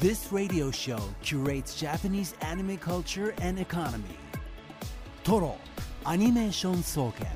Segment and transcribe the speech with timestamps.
[0.00, 4.16] This radio show curates Japanese anime culture and economy.
[5.22, 5.58] Toro
[6.06, 7.26] Animation Soken.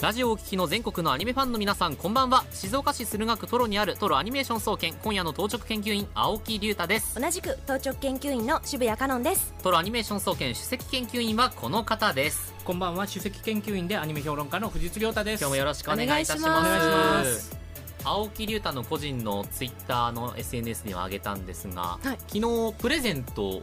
[0.00, 13.06] ラジオをお聞きの全国のアニメファンの皆さんこんばんは静岡市駿河区トロにあるトロアニメーション総研今夜の当直研究員青木隆太です同じく当直研究員の渋谷香音ですトロアニメーション総研首席研究員はこの方ですこんばんは。
[13.06, 15.40] 首席研究員でアニメ評論家の藤津亮太です。
[15.40, 16.44] 今日もよろしくお願いいたします。
[16.44, 17.58] お願いします。
[18.04, 22.18] 青木隆太の個人のツイッターの SNS には上げたんですが、はい。
[22.26, 23.62] 昨日プレゼント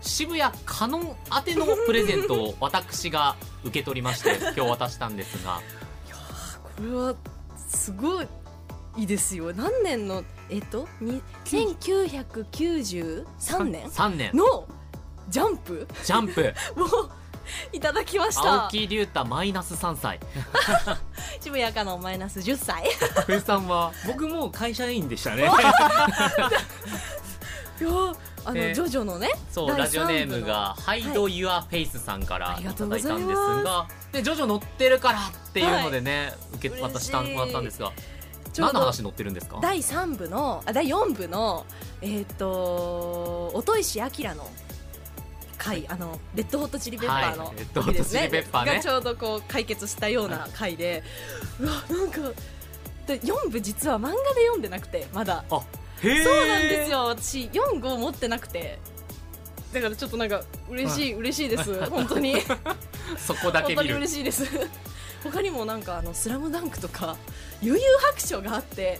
[0.00, 5.60] 渋谷カノン宛てのプレゼントを私が受け取りまして 今日渡したんですが。
[6.76, 7.14] これは
[7.56, 8.26] すごい
[8.96, 9.54] いいですよ。
[9.54, 14.32] 何年のえっとに1993年3年。
[14.34, 14.66] の
[15.28, 15.86] ジャンプ？
[16.04, 16.52] ジャンプ。
[16.74, 17.19] を
[17.72, 18.64] いただきました。
[18.64, 20.18] 青木隆太マイナス3歳。
[21.40, 22.84] 渋谷香音マイナス10歳。
[23.26, 23.92] 冬さんは？
[24.06, 25.44] 僕も会社員でしたね。
[27.80, 27.88] いや
[28.44, 37.92] あの、えージョジョのね第そうラジオネームが「ハイド・ユア・フェイス」さんからいありがとうただいたんですがでジョジョ乗ってるからっていうのでね、受け嬉しい渡したもらったんですが
[38.58, 39.58] 何の話載ってるんですか？
[39.62, 41.64] 第3部のあ第4部の
[42.02, 44.48] えっ、と音石明の
[45.60, 47.56] 回あのレッドホットチリペッパーのはい。
[47.56, 48.74] レッドホットチリペッパーね。
[48.76, 51.02] がちょうどこう解決したような回で、
[51.60, 52.20] うわなんか
[53.06, 54.16] で4部実は漫画で
[54.46, 55.44] 読んでなくてまだ。
[55.50, 55.62] そ
[56.02, 56.08] う
[56.48, 57.04] なんですよ。
[57.04, 58.78] 私4号持ってなくて。
[59.74, 61.84] だからちょっとなんか嬉しい、嬉しいです。
[61.86, 62.36] 本当に。
[63.18, 64.46] そこだけ本当に見る嬉しいです。
[65.22, 67.16] 他にもなんかあの「スラムダンクとか
[67.60, 68.98] 「悠々白書」があって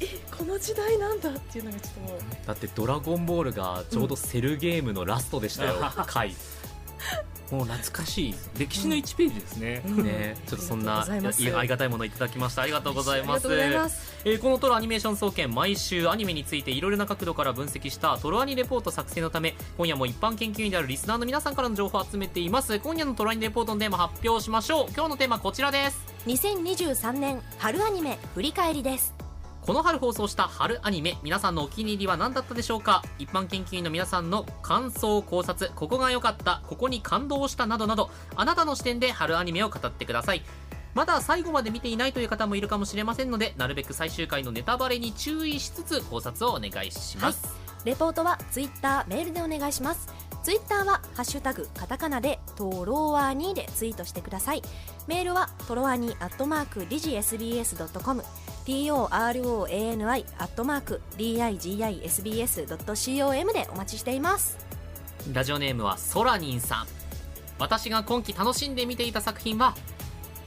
[0.00, 0.06] え
[0.36, 2.20] この時代なんだっていうのがちょっともう。
[2.46, 5.74] だって「ドラゴンボール」がちょうどセルゲームのラストでしたよ、
[6.06, 6.34] 回。
[7.50, 8.34] もう懐かしい。
[8.58, 10.36] 歴史の1ページですね、ね。
[10.46, 12.62] ちょっとそんなありがたいものをいただきました。
[12.62, 13.46] ありがとうございます。
[13.46, 14.14] ありがとうございます。
[14.24, 22.78] えーこのトロアニメーション総研毎週アニメについていろいろな角度から分析したトロアニレポート作成のため今夜も一般研究員であるリスナーの皆さんからの情報を集めています。
[22.78, 24.86] 今夜のトロアニレポートのテーマ発表しましょう。
[24.94, 26.00] 今日のテーマこちらです。
[26.26, 29.23] 2023年春アニメ振り返りです
[29.64, 33.02] この春放送した春アニメ皆さんのお気に入りは何だったでしょうか？
[33.18, 40.42] 一般研究員の皆さんの感想考察ここが良かったここに感動したなどなどあなたの視点で春アニメを語ってください。
[40.92, 47.48] まだ最後まで見ていないという方もいるかもしれませんのでなるべく最終回のネタバレに注意しつつ考察をお願いします、
[47.86, 50.12] レポートはツイッターメールでお願いします。
[50.44, 54.62] ツイッターはハッシュタグカタカナでトロワニでツイートしてください。
[55.06, 58.22] メールはトロワニアットマークディジ SBS.com
[58.66, 62.72] TOROANI アットマーク DIGISBS.com
[63.52, 64.56] でお待ちしています。
[65.32, 66.86] ラジオネームはソラニンさん。
[67.58, 69.74] 私が今期楽しんで見ていた作品は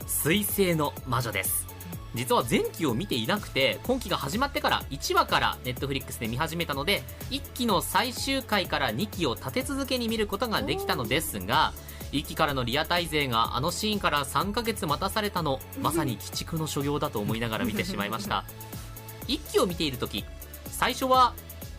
[0.07, 1.67] 水星の魔女です。
[2.15, 11.73] 実は前期を見ていなくて今期が始まってから1話からネットフリックスで見始めたので1期の最終回から2期を立て続けに見ることができたのですが
[12.11, 18.45] 1期からのリアタイ勢があのシーンから3ヶ月待たされたのまさに鬼畜の所業だと思いながら見てしまいました。
[19.27, 20.23] 1期を見ている時
[20.71, 21.33] 最初は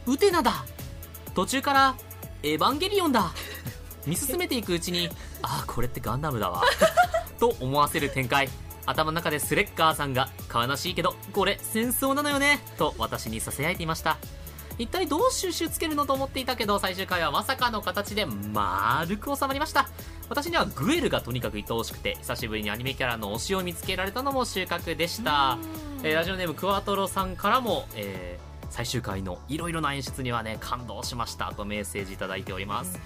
[0.06, 0.66] ウテナだ
[1.34, 1.94] 途中から
[2.43, 3.33] エヴァンゲリオンだ
[4.06, 5.09] 見進めていくうちに
[5.43, 6.62] ああこれってガンダムだわ
[7.41, 8.49] と思わせる展開。
[8.89, 14.16] 頭の中でスレッガーさんが悲しいけどこれ戦争なのよねと私に囁いていました
[14.78, 19.89] 一体どう収集つけるのと思っていたけど最終回はまさかの形で丸く収まりました。
[20.28, 25.59] 私にはグエルがとにかく愛おしくて久しぶりにアニメキャラの推しを見つけられたのも収穫でした、
[26.03, 33.00] えーラジオネームクワトロさんからも、えー最終回のいろいろな演出にはね感動しましたとメッセージいただいております、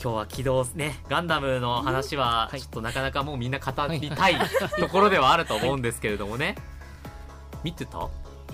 [0.00, 1.00] 今日は起動ね。
[1.08, 2.60] ガンダムの話ははい。
[2.60, 4.36] ちょっとなかなかもうみんな語りたい
[4.78, 6.54] ところではあると思うんですけれどもね、
[7.64, 7.98] 見てた？
[7.98, 8.02] い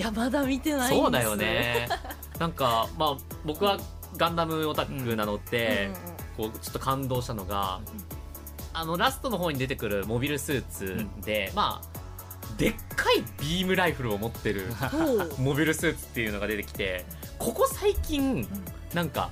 [0.00, 1.88] やまだ見てないそうだよね。
[2.38, 3.78] なんかまあ僕は
[4.16, 5.90] ガンダムオタクなので、
[6.36, 7.80] こうちょっと感動したのが、
[8.72, 12.00] あのラストの方に出てくるモビルスーツで、まあ
[12.56, 14.66] でっかいビームライフルを持ってる
[15.38, 17.04] モビルスーツっていうのが出てきて
[17.38, 18.46] ここ最近
[18.92, 19.30] なんか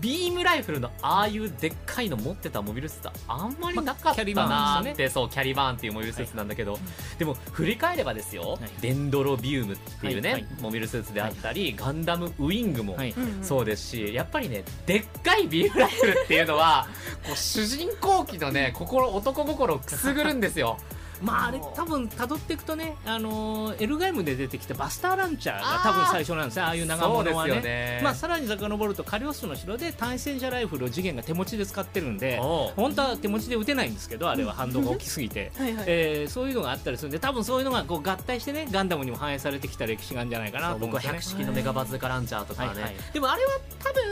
[0.00, 6.78] ビームライフルのああいうでっかいの持ってたモビルスーツあんまりなかったキャリバーンなーって、そうキャリバーンっていうモビルスーツなんだけど、
[7.18, 8.58] でも振り返ればですよ、はい。
[8.80, 12.96] デンドロビウムっていうね、モビルスーツであったり、ガンダムウィングも
[13.42, 15.46] そうですしやっぱりねでっかい。
[15.48, 16.88] ビームライフルっていうのは
[17.24, 20.76] こう主人公機のね心男心をくすぐるんですよ
[21.22, 26.62] まああれ多分辿っていくとね、あのーエルガイムで出てきたバスターランチャーが多分最初なんですね。
[26.62, 27.60] ああいう長物はね。
[27.60, 28.00] ね。
[28.02, 35.52] まあ、さらに遡るとカリオストの城で対戦車ライフルを次元が手持ちで使ってるんで本当は手持ちで撃てないんですけどあれは反動が大きすぎて、
[35.86, 41.44] えーそういうのがあったりするんで多分そういうのがこう合体してねガンダムにも反映されてきた歴史があるんじゃないかなと思僕はうんですよね。
[41.44, 42.94] 100式のメガバズーカランチャーとかね、はいはい。
[43.12, 43.50] でもあれは
[43.82, 44.02] 多分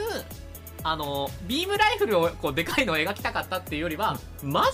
[0.86, 4.70] あのビームライフルをこうでかいのを描きたかったっていうよりは、魔女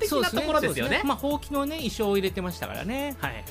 [0.00, 1.02] 的なところですよね。
[1.04, 3.14] まあ、ほうきのね衣装を入れてましたからね。
[3.20, 3.44] はい。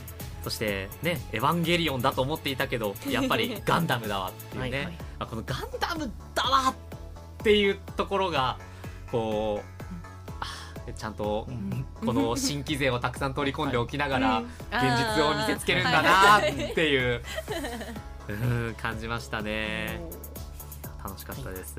[0.43, 4.93] そしてねエヴァンゲリオンだと思っていたけど やっぱりガンダムだわっていうね、はいはい。
[5.19, 8.57] あこのガンダムだわっていうところが
[9.11, 11.47] こうあちゃんと
[12.03, 14.45] この新規勢をたくさん取り込んでおきながら、うん。
[14.45, 14.81] 現
[15.15, 17.21] 実を見せつけるんだなっていう、
[18.29, 20.01] うん感じましたね。
[21.09, 21.75] 楽しかったです、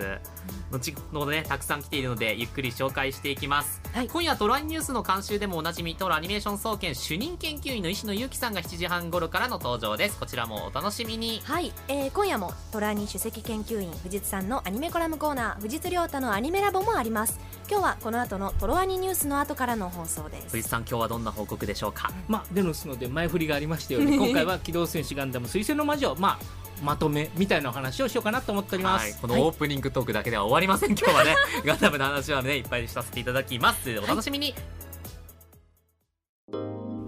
[0.71, 4.09] 後ほどねたくさん来ているのでゆっくり紹介していきます、はい。
[4.09, 10.19] 今夜トライニュースの監修でもおなじみトロアニメーション総研主任研究員の石野裕樹さんが7時半頃からの登場です。
[10.19, 11.41] こちらもお楽しみに。
[11.45, 17.39] はい、えー今夜もトラニ首席研究員藤津さんのアニメコラムコーナー藤津亮太のアニメラボもあります。
[17.71, 20.49] 今日はこの後のトロアニニュースの後からの放送です。
[20.49, 22.11] 藤井さん今日はどんな報告でしょうか？
[22.27, 26.39] まあ、デノスので前振りがありましたように 今回は機動戦士ガンダム水星の魔女、まあ、
[26.83, 31.35] まとめみたいなお話をしようかなと思っております、はい、このオープニングトークだけでは終わりません、今日はね
[31.65, 33.99] ガンダムの話はねいっぱいさせていただきます。
[33.99, 34.55] お楽しみに、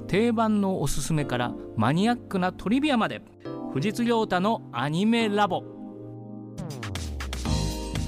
[0.08, 3.22] 定番のおすすめからマニアックなトリビアまで。
[3.72, 5.62] 藤津亮太のアニメラボ。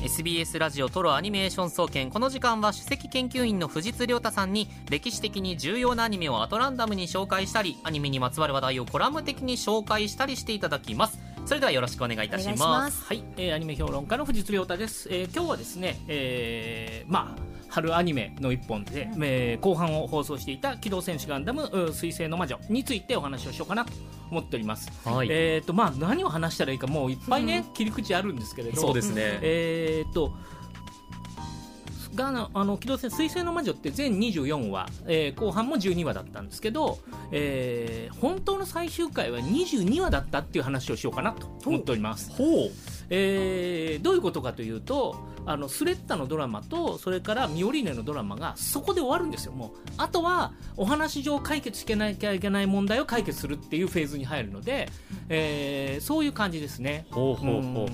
[0.05, 2.11] SBS ラジオトロアニメーション総研。
[2.11, 13.05] この時間は首席研究員の藤津亮太さんに歴史的に重要なアニメをアトランダムに紹介したりアニメにまつわる話題をコラム的に紹介したりしていただきますそれではよろしくお願いいたします。
[13.05, 23.93] はい、えーアニメ評論家の藤津亮太です、えー今日はですね、えーまあ春アニメの一本で、えー後半を放送していた「機動戦士ガンダムう水星の魔女」についてお話をしようかなと
[24.31, 28.81] 思っております、はい、えーとまあ、何を話したらいいかもういっぱいね、切り口あるんですけれど。
[28.81, 30.33] そうですね、えーっと
[32.15, 36.99] ガーナあの機動戦水星の魔女って全24話、えー後半も12話だったんですけど、
[37.33, 42.31] えー本当の最終回は22話だったっていう話をしようかなと思っております。
[42.31, 42.71] ほう
[43.11, 45.17] えーどういうことかというと
[45.47, 49.53] あのスレッタのドラマとそれからミオリーネのドラマがそこで終わるんですよ。
[49.53, 54.89] もうあとはお話上解決しなきゃいけない問題を解決するっていうフェーズに入るので、
[55.29, 57.07] えーそういう感じですね。
[57.11, 57.85] ほうほうほう。
[57.85, 57.89] うん。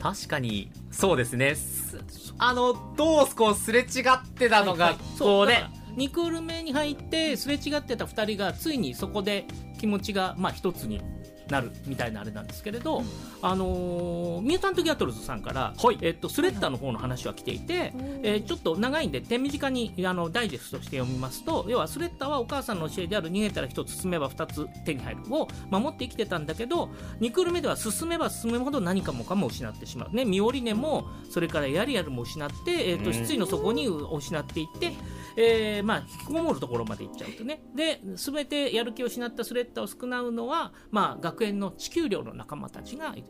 [0.00, 1.54] 確かにそうですね。
[1.54, 1.98] す
[2.38, 4.98] あのどうこうすれ違ってたのが、はいはい。
[4.98, 9.46] こうねそうだから2クール目に入ってすれ違ってた2人がついにそこで
[9.78, 11.00] 気持ちがまあ一つに
[11.48, 13.02] なるみたいなあれなんですけれど、
[13.42, 26.90] あのーミュータント・ギャトルズさんから、えっと、スレッタの方の話は来ていて、えーちょっと長いんで手短にあのダイジェストして読みますと要はスレッタはお母さんの教えである逃げたら1つ進めば2つ手に入るを守って生きてたんだけど
[27.20, 34.92] 2クール目では進めば進むほど何かもかも失ってしまう、ね、ミオリネもそれからヤリアルも失って、えー、と失意の底に失っていって、
[35.36, 37.60] えーまあ、引きこもるところまで行っちゃうとね。
[37.74, 43.26] で全てやる気を失ったスレッタを救うのは、まあ、学園の地球寮の仲間たちがいる。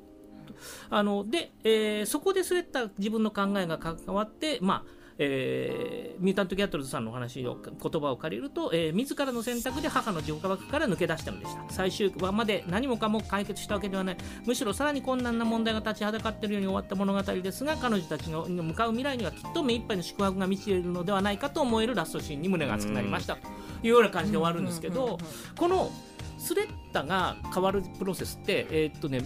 [0.91, 11.65] あので、えーそこでスレッタ自分の考えが関わって、まあえーミュータント・ギャットルズさんのお話を言葉を借りると、えー自らの選択で母の自己枠から抜け出したのでした。
[11.69, 14.17] 最終話まで何もかも解決したわけではない。
[14.47, 23.37] むしろさらに困難な問題が立ちはだかっているように終わった物語ですが彼女たちの向かう未来にはきっと目いっぱいの宿泊が満ちているのではないかと思えるラストシーンに胸が熱くなりました。
[23.37, 23.49] と
[23.83, 25.19] いうような感じで終わるんですけど
[25.59, 25.91] この
[26.39, 29.21] スレッタが変わるプロセスって、えーっとね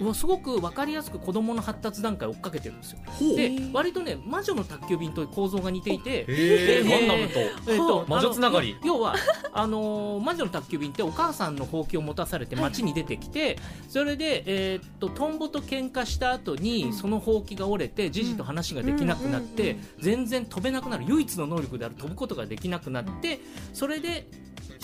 [0.00, 2.98] うわすごく分かりやすく子供の発達段階を追っかけてるんですよ。
[3.36, 6.84] で割とね魔女の宅急便と構造が似ていて、へー。
[6.84, 7.38] でガンダムと。
[7.38, 8.78] えーと魔女つながり。
[8.82, 9.14] 要は
[9.52, 21.04] あのー魔女の宅急便ってお母さんのほうきを持たされて街に出てきて、それで、えーっとトンボと喧嘩した後にそのほうきが折れてジジと話ができなくなって、全然飛べなくなる。
[21.06, 23.38] 唯一の能力である飛ぶことができなくなって
[23.74, 24.26] それで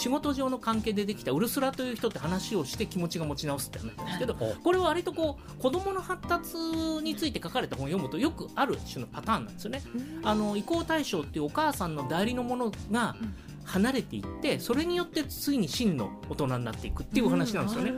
[0.00, 6.56] 仕事上の関係でできたウルスラという人って話をして気持ちが持ち直すって話なんですけどこれは割とこう子供の発達
[7.02, 9.82] について書かれた本を読むとよくある種のパターンなんですよね。
[10.22, 13.14] あの移行対象っていうお母さんの代理のものが
[13.70, 17.92] 離れていってそれによってついに真の大人になっていくっていうお話なんですよね。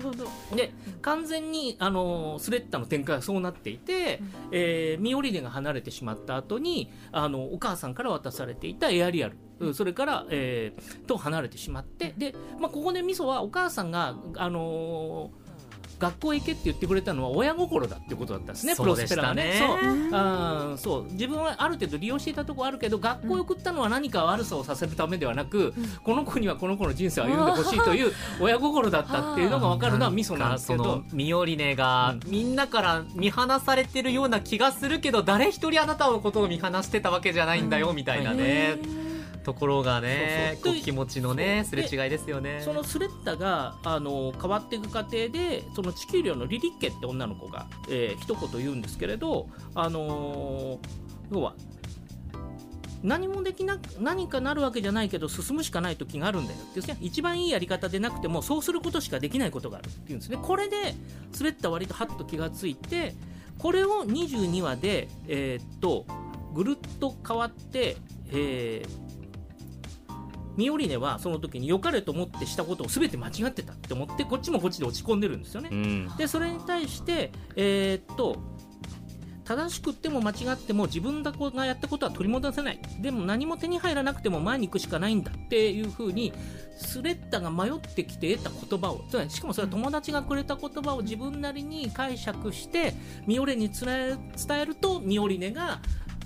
[0.54, 9.74] で完全にあのスレッタの展開はそうなっていて、えーミオリネが離れてしまった後にあのお母さんから渡されていたエアリアルうん。
[9.74, 15.41] それから、えーと離れてしまってで、まあ、ここでミソはお母さんが、あのー
[16.02, 19.44] 学校へ行けって言ってくれたのは親心だってことだったんですね、プロスペラがね。
[19.44, 20.78] ねそう。
[20.78, 21.12] そう。
[21.12, 31.02] 自分はある程度利用していたところあるけど学校へ送ったのは何か悪さをさせるためではなく、この子にはこの子の人生を歩んでほしいという親心だったっていうのが分かるのはミソなんですけど。
[31.12, 32.52] ミオリネがみん。
[32.52, 37.70] なから見放されてるような気がするけど誰一人あなたのことを見放してたわけじゃないん。
[37.70, 38.76] だよみたいなね、
[39.44, 42.60] ところがねそう気持ちのねすれ違いですよね。
[42.64, 51.54] そのスレッタがあの変わっていく過程でその地球寮のリリッケって女の子が、えー一言言うんですけれど、あのー要は
[53.02, 56.96] 何もできな何かなるわけじゃないけど進むしかない時があるんだよっていうね。
[57.00, 60.38] 一番いいやり方でなくてもそうすることしかできないことがあるっていうんですね。
[60.40, 60.94] これで
[61.32, 63.14] スレッタ割とハッと気がついて
[63.58, 66.06] これを22話で、えーっと
[66.54, 67.96] ぐるっと変わって、
[68.30, 69.11] えー
[70.56, 75.70] ミオリネはその時に良かれと思ってしたことを全て間違ってたって思ってこっちもこっちで落ち込んでるんですよね。
[75.72, 76.16] うん。
[76.16, 78.36] でそれに対して、えーっと
[79.44, 82.80] 正しくっても間違っても自分がやったことは取り戻せない。
[83.00, 86.32] でも何も手に入らなくても前に行くしかないんだっていうふうに
[86.76, 89.04] スレッタが迷ってきて得た言葉を。
[89.10, 92.94] つまりしかもそれは友達がくれた言葉を自分なりに解釈して
[93.26, 94.18] ミオレに伝
[94.60, 95.80] えるとミオリネが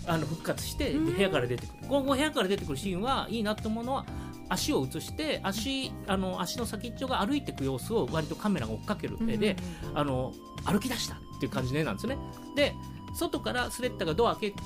[0.06, 1.78] あの復活してで部屋から出てくる。
[1.88, 4.06] 今後部屋から出てくるシーンはいいなと思うのは
[4.48, 9.56] 足を映して足あの足の先っちょが歩いていく様子を割とカメラが追っかける絵で、
[9.94, 10.32] あの
[10.64, 12.18] 歩き出したっていう感じの絵なんですよね。
[12.54, 12.74] で
[13.14, 14.56] 外からスレッタがドア開け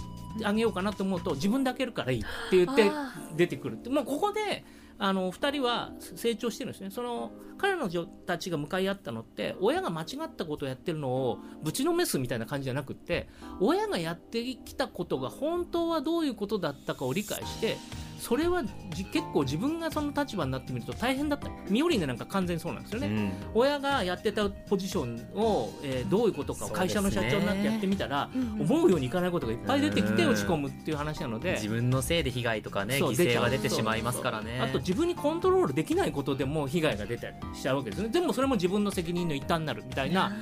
[0.44, 3.90] あげようかなと思うと自分で開けるからいいって言ってあ出てくるって。
[3.90, 4.64] もうここで
[5.02, 6.90] あの2人は成長してるんですね。
[6.90, 13.28] その彼女たちが向かい合ったのって親が間違ったことをやってるのをぶちのめすみたいな感じじゃなくって
[13.60, 17.76] 親がやってきたことが本当はどういうことだったかを理解して
[18.20, 21.48] それはじ結構自分がその立場になってみると大変だった。
[21.68, 23.32] ミオリネなんか完全にそうなんですよね、うん。
[23.54, 31.52] 親がやってたポジションを、えーどういうことかを会社の社長になってやってみたら、うん思うようにいかないことがいっぱい出てきてうん落ち込むっていう話なので。
[31.54, 34.60] 自分のせいで被害とかね犠牲が出てしまいますからね。
[34.60, 38.08] あと自分にコントロールできないことでも被害が出たりしちゃうわけですね。
[38.08, 40.32] でもそれも自分の責任の一端になるみたいな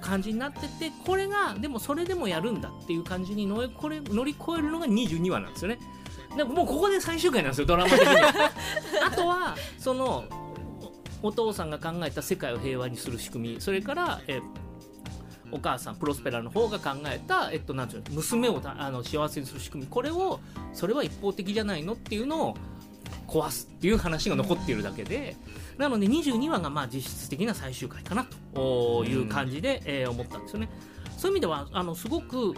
[0.00, 5.78] 感じになっててこれがでもそれでもやるんだっていう感じに乗り越えるのが22話なんですよね
[6.36, 8.50] でもうここで最終回なんですよドラマ的には。
[9.06, 10.24] あとはその
[11.22, 13.60] おお父さんが考えた世界を平和にする仕組み。
[13.60, 14.40] それから、え
[15.50, 19.90] お母さんプロスペラの方が考えた、えっと、なんていうの娘をたあの幸せにする仕組み。
[19.90, 20.40] これを
[20.72, 22.56] それは一方的じゃないのっていうのを
[23.28, 25.36] 壊すっていう話が残っているだけで。
[25.78, 29.04] なので22話がまあ実質的な最終回かなと。
[29.04, 30.68] いう感じで、えー思ったんですよね。
[31.16, 32.54] そういう意味ではあのすごく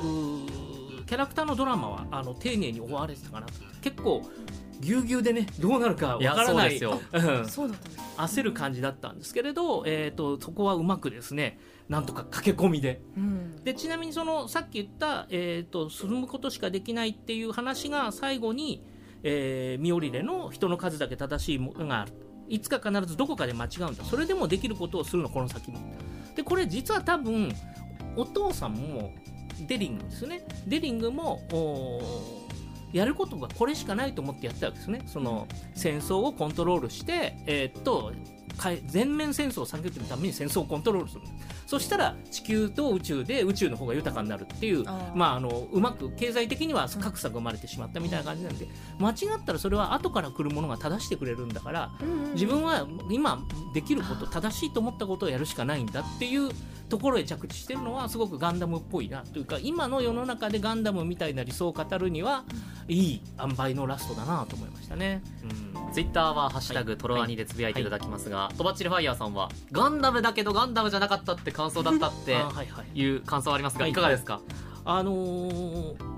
[1.07, 3.47] キャラクターのドラマはあの丁寧に終われてたかな。
[3.47, 4.23] と結構
[4.81, 7.71] ぎゅうぎゅうでねどうなるかわからないそうですよ。
[8.17, 11.59] 焦る感じだったんですけれど、えー、とそこはうまくですね
[11.89, 13.01] なんとか駆け込みで。
[13.17, 13.57] うん。
[13.65, 18.85] でちなみにそのさっき言った、えー、と進むことしかできないっていう話が最後に、
[19.23, 22.13] えーミオリレの人の数だけ正しいものがある。
[22.49, 24.05] いつか必ずどこかで間違うんだ。
[24.05, 25.79] それでもできることをするのこの先も。
[26.35, 27.53] でこれ実は多分
[28.17, 29.13] お父さんも
[29.61, 30.45] デリングですよね。
[30.67, 31.41] デリングも
[32.93, 35.03] やることがこれしかないと思ってやったわけですね。
[35.07, 38.13] その戦争をコントロールして、えーっと
[38.87, 41.23] 全面戦争を避けるために戦争をコントロールする。
[41.67, 44.85] そしたら地球と宇宙で宇宙の方が豊かになるっていう
[45.15, 51.91] まあ、あのうまく経済的には格差が生まれてしまったみたいな感じなんで間違ったらそれは後から来るものが正してくれるんだから
[52.35, 53.45] 自分は今
[53.75, 56.51] できること正しいと思ったことをやるしかないんだっていう
[56.89, 62.45] ところへ着地してるのはすごくガンダムっぽいなというか今の世の中でガンダムみたいな理想を語るには
[62.89, 65.23] いい塩梅のラストだなと思いましたね。
[65.43, 65.93] うん。
[65.93, 72.65] ツイッターは「ハッシュタグトロワニ」でつぶやいていただきますが、とばっちりファイヤーさんはガンダムだけどガンダムじゃなかったって感想だったっていは
[72.95, 72.99] い。
[72.99, 73.91] いう感想はありますが、はい。
[73.91, 74.41] いかがですか、
[74.85, 76.17] あのー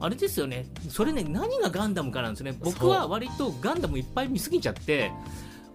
[0.00, 5.12] あれですよね、それね、何がガンダムかなんですね、僕は割とガンダムいっぱい見すぎちゃって、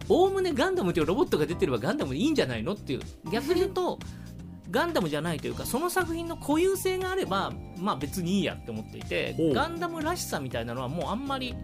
[0.10, 3.00] おおむねガンダムというロボットが出てればガンダムでいいんじゃないのっていう、
[3.32, 4.00] 逆に言うと、
[4.70, 11.56] ガンダムじゃないというか、その作品の固有性があれば、まあ別にいいやって思っていてガンダムらしさみたいなのはもうあんまり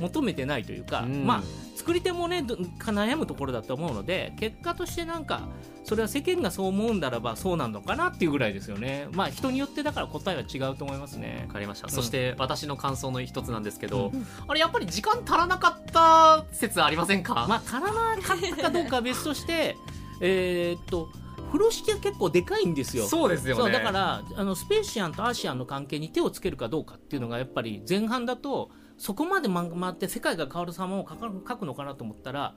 [0.00, 1.26] 求めてないというか、うん。
[1.26, 1.42] まあ
[1.76, 5.48] 作り手もねど悩むところだと思うので結果としてなんか
[5.82, 9.08] それは世間がそう思うんならばそうなのかなっていうぐらいですよね。
[9.12, 11.44] まあ人によってだから答えは違うと思いますね。
[11.48, 11.92] わかりました、うん。
[11.92, 17.22] そして私の感想の一つなんですけど、うんあれやっぱり時間足らなかった説ありません。
[17.22, 17.92] か、まあ足らな
[18.22, 19.76] かったかどうかは別として
[20.20, 21.08] えーっと
[21.54, 23.06] 風呂敷は結構でかいんですよ。
[23.06, 23.62] そうですよね。
[23.62, 32.56] そうだからあのスペーシアンとアーシアンの関係に手をつけるかどうかっていうのがやっぱり前半だとそこまで回って世界が変わる様を描か描くのかなと思ったら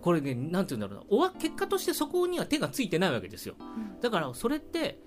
[0.00, 1.06] これねなんて言うんだろうな。
[1.10, 3.56] おわ結果としてそこには手がついてないわけですよ。
[4.00, 4.98] だからそれって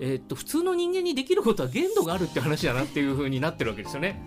[0.00, 4.20] えーっと普通の人間にできることは限度があるって話だなっていう風になってるわけですよね。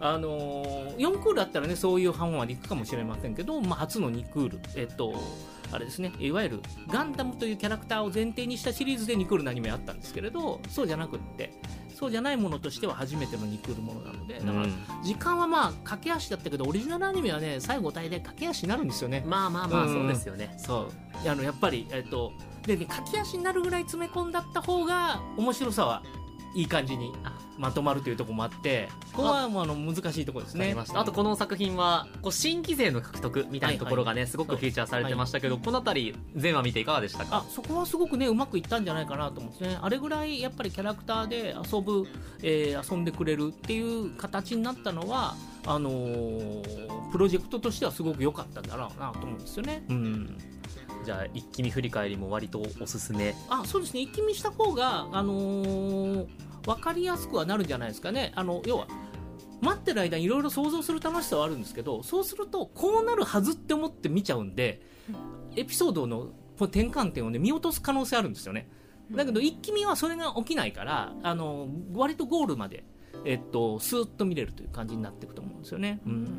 [0.00, 4.60] あのー、4クールだったらねそういう半までいくかもしれませんけど、まあ、初の2クール。
[4.74, 5.14] えっと
[5.72, 6.12] あれですね。
[6.18, 11.52] いわゆるガンダムというキャラクターを前提にしたシリーズで2クールのアニメあったんですけれどそうじゃなくって
[11.94, 14.66] そうじゃないものとしては初めての2クールものなのでだから
[15.02, 19.22] 時間はまあ駆け足だったけどオリジナルアニメはね最後体で駆け足になるんですよね。
[19.26, 19.92] まあまあまあうん。
[19.92, 20.54] そうですよね。
[20.56, 20.88] そ
[21.24, 21.28] う。
[21.28, 22.32] あのやっぱり、えっと
[22.66, 26.02] でね、駆け足になるぐらい詰め込んだった方が面白さは
[26.54, 30.74] いい感じにあまとまるというところもあってここはもうあの難しいところですね。
[30.94, 39.78] あとこの作品はこう新規勢の獲得みたいなところがね、すごくフィーチャーされてましたけど、この辺り全話見ていかがでしたあかそこはすごくねうまくいったんじゃないかなと思うんですね。
[39.80, 42.06] あれぐらいやっぱりキャラクターで遊ぶ、
[42.42, 45.34] えー遊んでくれるっていう形になったのは
[45.66, 49.84] あのープロジェクトとしてはすごく良かったんだろうなと思うんですよね。
[49.88, 50.38] うん
[51.04, 53.34] じゃあ一気見振り返りも割とおすすめ。
[53.48, 54.00] あそうですね。
[54.00, 56.26] 一気見した方が、あのー
[56.66, 58.32] 分かりやすくはなるんじゃないですかね。
[58.34, 58.86] あの要は
[59.60, 64.80] 待ってる間にいろいろ想像する楽しさはあるんですけどそうするとこうなるはずって思って見ちゃうんで
[65.54, 68.68] エピソードの転換点を、ね、見落とす可能性あるんですよね。
[69.10, 72.84] だけど一気見はそれが起きないからあの割とゴールまで、
[73.24, 76.00] えっと、スーッと見れるという感じになっていくと思うんですよね。
[76.06, 76.38] うん。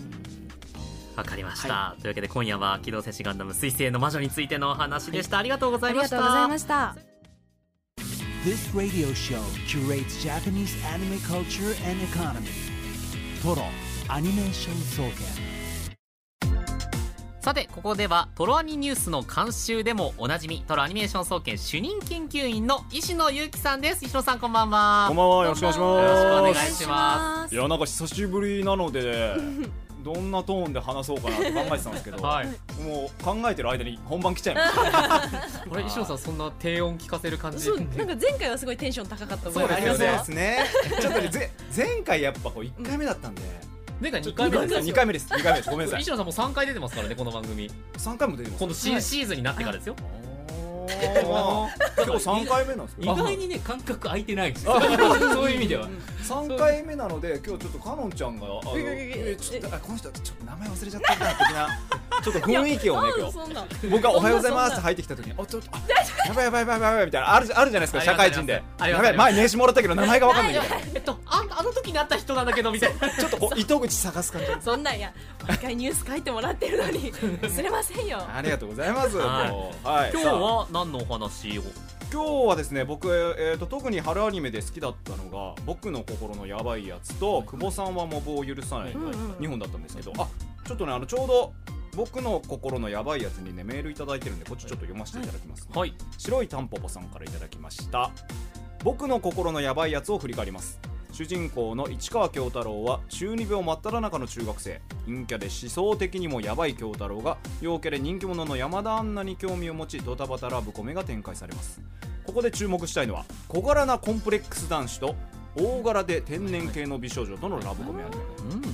[1.15, 6.18] わかりました、というわけで今夜は機動戦士ガンダム水星の魔女についてのお話でした、ありがとうございました。
[6.18, 6.96] ありがとうございました。
[8.44, 12.50] This radio show curates Japanese anime culture and economy.
[13.44, 13.65] Toro
[14.08, 15.51] Animation Soken.
[17.41, 24.06] さてここではトロアニニュースの監修でもおなじみトロアニメーション総研主任研究員の石野祐樹さんです。
[24.06, 25.06] 石野さんこんばんは。
[25.08, 25.84] こんばんは、よろしくお願いします。
[25.84, 27.56] よろしくお願いします。
[27.56, 29.36] いや、なんか久しぶりなので、
[30.03, 32.48] どんなトーンで話そうかなって考えてたんですけど、 はい。
[32.81, 35.65] もう考えてる間に本番来ちゃいました。
[35.70, 40.27] これ石野さんそんな低音聞かせる感じそうなんか前回はすごいテンション高かった覚そうえがありですよます。
[40.29, 40.65] ねね。
[41.00, 43.41] ちょっとね、ぜ前回やっぱこう1回目だったんで、
[44.01, 44.89] 前回2二回目です。
[44.89, 45.27] 2回目です。
[45.27, 45.70] 2回目です。
[45.70, 46.01] ごめんなさい。
[46.01, 47.70] 石野さんも3回出てますからねこの番組。
[47.98, 48.60] 3回も出てます。
[48.60, 49.96] 今度新シーズンになってからですよ、
[50.89, 54.79] 今日3回目なんですけ意ど、外にね感覚空いてないんですよ。
[55.33, 55.88] そういう意味では。
[56.23, 61.67] 3回目なので、今日ちょっとかのんちゃんが、あの、えちょっとあこの人、ちょっと名前忘れちゃったな、的な、
[62.24, 63.87] ちょっと雰囲気をね、今日。
[63.89, 65.81] 僕がおはようございますって入ってきた時に、あ、ちょっと、あ、
[66.27, 68.63] やばいやばいやばいやばいみたいな、あるじあるじゃないですか、社会人で。
[68.79, 70.77] やばい、前名刺もらったけど名前がわかんないみたいな。
[70.93, 73.09] えっとああの時に会った人なんだけどみたいな。
[73.09, 74.47] ちょっとこう糸口探す感じ。
[74.61, 75.11] そんなんや。
[75.47, 77.13] 毎回ニュース書いてもらってるのに。
[77.13, 78.19] 忘れませんよ。
[78.33, 79.17] ありがとうございます。
[79.17, 79.50] はい。
[79.50, 80.11] もうはい。
[80.11, 81.63] 今日は何のお話を？
[82.13, 83.07] 今日はですね、僕、
[83.39, 90.27] えーと特に春アニメで好きだったのが、僕の心のやばいやつと、久保さんはモブを許さないうんうん2本だったんですけど、あ、
[90.67, 91.53] ちょっとね、あのちょうど
[91.96, 95.94] 僕の心のやばいやつにねメールいただいてるんで、こっちちょっと読ませていただきます、はい。
[96.18, 98.12] 白いタンポポさんからいただきました。
[98.84, 100.80] 僕の心のヤバいやつを振り返ります。
[101.12, 104.82] 主人公の市川京太郎は中二病真っ只中の中学生。
[105.06, 111.82] 陰キャで思想的にもヤバい京太郎が陽キャで人気者の山田アンナに興味を持ちドタバタラブコメが展開されます。
[112.25, 115.16] ここで注目したいのは小柄なコンプレックス男子と
[115.56, 118.22] 大柄で天然系の美少女とのラブコメアニメ。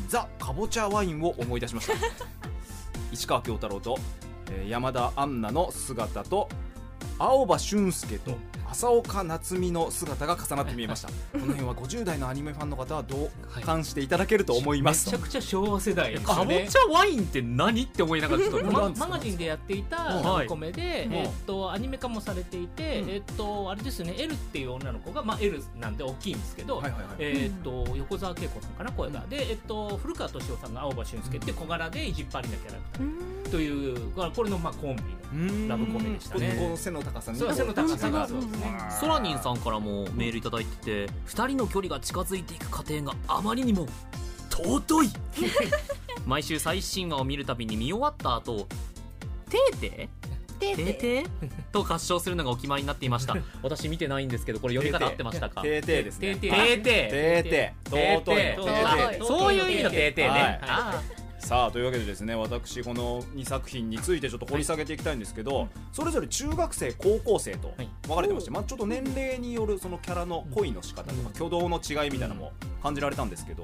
[0.07, 1.93] ザ・かぼちゃワインを思い出しました
[3.13, 3.97] 市川京太郎と、
[4.51, 6.49] えー山田杏奈の姿と
[7.19, 8.37] 青葉俊介と
[8.69, 11.07] 浅岡夏美の姿が重なって見えました。
[11.33, 13.29] この辺は50代のアニメファンの方は同
[13.63, 21.13] 感していただけると思いまめすちゃくちゃ昭和世代ですかぼねちゃワインって何って思いながらちょっとママガジンでやっていたコメで、うん。
[21.13, 23.09] えっとアニメ化もされていて、うん。
[23.09, 27.15] えっとあれですよね L っていう女の子がまあ L なんで大きいんですけど、はいはいはい。
[27.19, 33.37] えっと横澤恵子さんかな声が、でえっと古川敏夫さんが青葉俊介って小柄で意地っ張りなキャラクター。
[33.51, 35.03] というこれのまあコンビ
[35.33, 36.55] のラブコメでしたね。
[36.59, 38.27] この背の高さにそう背の高さが
[38.99, 43.87] ソラニンさんからもメールいただいてて2人の距離が近づいていく過程があまりにも
[44.49, 45.09] 尊い。
[46.25, 48.67] 毎週最新話を見るたびに見終わった後
[49.49, 50.59] 「てーてー？
[50.59, 50.99] ててー。
[50.99, 51.27] てー?」
[51.71, 53.35] と合唱するのがお決まりになっていました。
[53.63, 55.61] 私見てないんですけどこれ読み方合ってましたか？
[55.61, 56.03] てーてー。
[56.03, 56.35] ですね。
[56.35, 58.23] てーててーててーてー。
[58.23, 60.59] てーそういう意味のてーてーね、はい。
[60.63, 61.01] あ
[61.47, 67.89] さあというわけでですね私この2作品についてちょっと掘り下げていきたいんですけど、それぞれ中学生高校生とはい。
[68.05, 72.51] 分かれてまして、まあ、ちょっと年齢によるそのキャラの恋の仕方とか挙動の違いみたいなのも
[72.83, 73.63] 感じられたんですけど、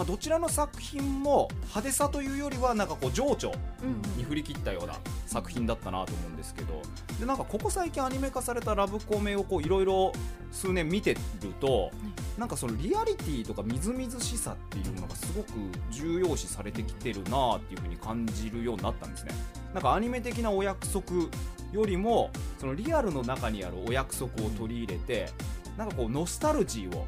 [0.00, 4.94] ままあ、どちらの作品も派手さというよりはなんかこう情緒うんに振り切ったような
[5.26, 6.80] 作品だったなと思うんですけど
[7.18, 10.12] でなんかここ最近アニメ化されたラブコメをこういろいろ
[10.52, 11.20] 数年見てる
[11.60, 11.90] と
[12.38, 15.50] なんかそのリアリティとかみずみずしさっていうものがすごく
[15.90, 19.32] 重要視されてきてるなっていう風に感じるようになったんですね。
[19.74, 21.28] なんかアニメ的なお約束
[21.72, 25.28] よりもそのリアルの中にあるお約束を取り入れて
[25.76, 27.06] なんかこうノスタルジーを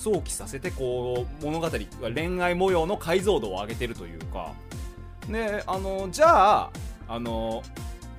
[0.00, 1.68] 想起させてこう物語
[2.00, 4.52] 恋愛模様の解像度を上げてるというか。
[5.28, 6.70] であのじゃあ
[7.06, 7.62] あの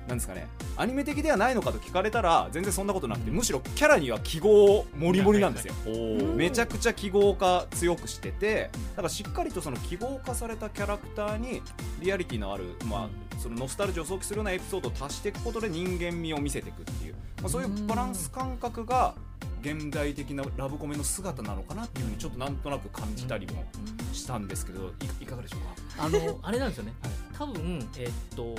[0.06, 0.46] なんですかね。
[0.76, 5.74] アニメ的ではないのかと聞かれたら全然そんなことなくてむしろキャラには記号もりもりなんですよ。
[6.34, 11.62] めちゃくちゃ記号化強くしててだからしっかりとその記号化されたキャラクターに
[12.00, 19.14] リアリティのある、まあ、そのノスタルジーを想起するようなエピソードを足していくことで人間味を見せていくっていう、まあ、そういうバランス感覚が
[19.62, 23.64] 現代的なラブコメの姿なのかなっていうふうにちょっとなんとなく感じたりも
[24.12, 24.88] したんですけど
[25.20, 25.60] いいかがでしょう
[25.96, 26.04] か？
[26.04, 26.92] あの あれなんですよね、
[27.38, 28.54] 多分えっと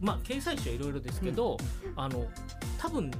[0.00, 1.56] まあ掲載誌はいろいろですけど、
[1.96, 2.26] あの
[2.78, 3.10] 多分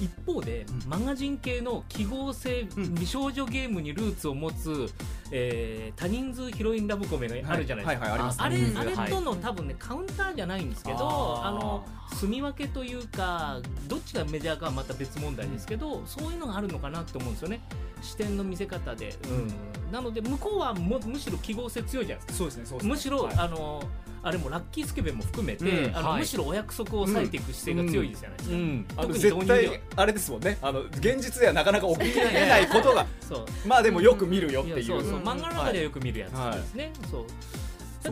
[0.00, 0.88] 一方で、うん。
[0.88, 2.94] マガジン系の記号性うん。
[2.94, 4.92] 美少女ゲームにルーツを持つ、
[5.30, 8.78] えー多人数ヒロインラブコメがあるじゃないですか、はいはいはいあすあれうん。
[8.78, 9.10] あれはい。
[9.10, 11.84] との多分ねカウンターじゃないんですけどあの
[12.14, 17.60] 住み分けというかどっちがメジャーかはまた別問題ですけど、そういうのがあるのかなって思うんですよね。
[18.00, 22.38] 視点の見せ方で、うん、なので向こうはもむしろ記号性強いじゃないですか。
[22.38, 22.88] そうですねね。
[22.88, 23.34] むしろ、はい。
[23.36, 23.82] あの
[24.28, 26.02] あれもラッキースケベも含めて、うんはい。
[26.02, 30.58] あのむしろお約束を割いていく姿勢が強いですじゃないですか、うん、あの特に絶導入では対あれですもんね。
[30.62, 33.06] あの現実ではなかなか起きえ ないことが。
[33.20, 33.46] そう。
[33.66, 34.84] まあでもよく見るよっていう。
[34.84, 35.10] そうそう。
[35.10, 36.58] うん漫画の中ではよく見るやつはい。
[36.58, 37.24] ですね、そう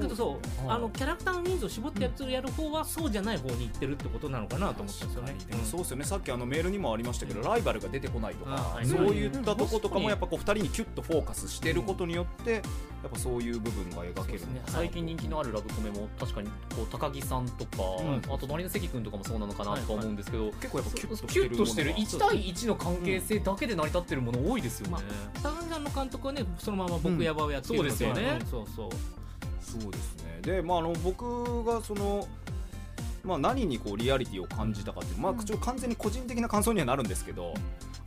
[0.00, 5.36] だけどそうあのキャラクターの人数を絞ってやつをやる方はそうじゃない方に行ってるってことなのかなと思ったんですよね。
[5.64, 6.04] そうですよね。
[6.04, 8.86] さっきあのメールにもありましたけどライバルが出てこないとかあはい。
[8.86, 10.02] そういったとことかうん。
[10.04, 12.60] もやっぱこう2人にキュッとフォーカスしてることによってや
[13.08, 18.16] っぱそういう部分が描けるのかな最近人気のあるラブコメも確かにこう高木さんとか、ん。
[18.34, 25.02] あと隣の関君とかもそうなのかなとか思うんですけど、結構やっぱキュッとしてキるュッとしてるものが1対1の関係性だけで成り立ってるもの多いですよね、ま
[25.42, 28.38] 高木さんの監督はねそのまま僕やばをやってるので、そうですよね。
[28.38, 28.90] んそうそう
[29.66, 30.38] そうですね。
[30.42, 32.26] でまああの僕がその
[33.24, 37.54] まあ、何にこうリアリティを感じたかっていう、まあ、ちょっと完全に個人的な感想にはなるんですけど、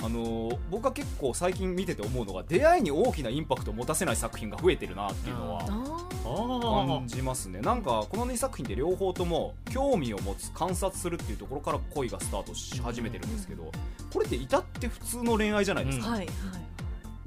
[0.02, 7.60] あの僕は結構最近見てて思うのが出会いに大きなインパクトを持たせない作品が増えてるなっていうのは感じますね。
[7.60, 13.70] なんかこの2作品で両方とも興味を持つ観察するっていうところから恋がスタートし始めてるんですけど
[14.14, 16.30] これって至って普通の恋愛じゃないですか、ーはいはい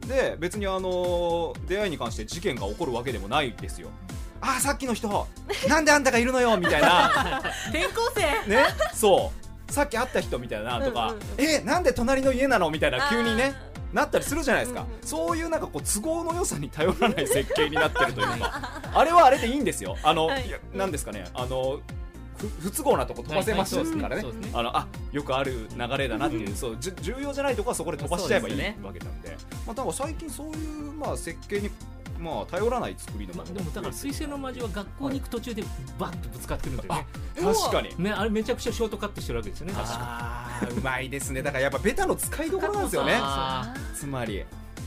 [0.07, 3.89] で別にあの出会いに関して事件が起こるわけでもないですよ。
[4.41, 5.09] あーさっきの人
[5.69, 7.41] なんであんたがいるのよみたいな。
[7.71, 8.49] 転校生。
[8.51, 9.31] ねそ
[9.69, 9.73] う。
[9.73, 11.17] さっき会った人みたいなとか、うんうん。
[11.17, 15.61] うんえなんで隣の家なのみたいな急にねあなったりするじゃないですか、うんうんそういうなん。
[15.61, 21.83] かこう都合の良さに頼らない設計になってるというかあれはあれでいいんですよあの、はいなんですかねあのふ
[22.61, 24.25] 不都合なとこ飛ばせますからね。
[24.53, 29.37] あのあよくある流れだなっていう、そうじゅ重要じゃないとこはそこで飛ばしちゃえばいいわけなんで。
[29.67, 31.71] まあ、だから最近そういう、まあ、設計に、
[32.19, 35.65] まあ、頼らない作りのまあ、でもだから水星の魔女は学校に行く途中で
[35.99, 37.95] バッとぶつかってるんだよね、確かに。
[37.99, 39.73] ねあれめちゃくちゃショートカットしてるわけですよね。
[39.73, 41.43] 確かあーうまいですね。
[41.43, 43.15] だからやっぱベタの使いどころなんですよね。
[43.17, 44.45] あつまり。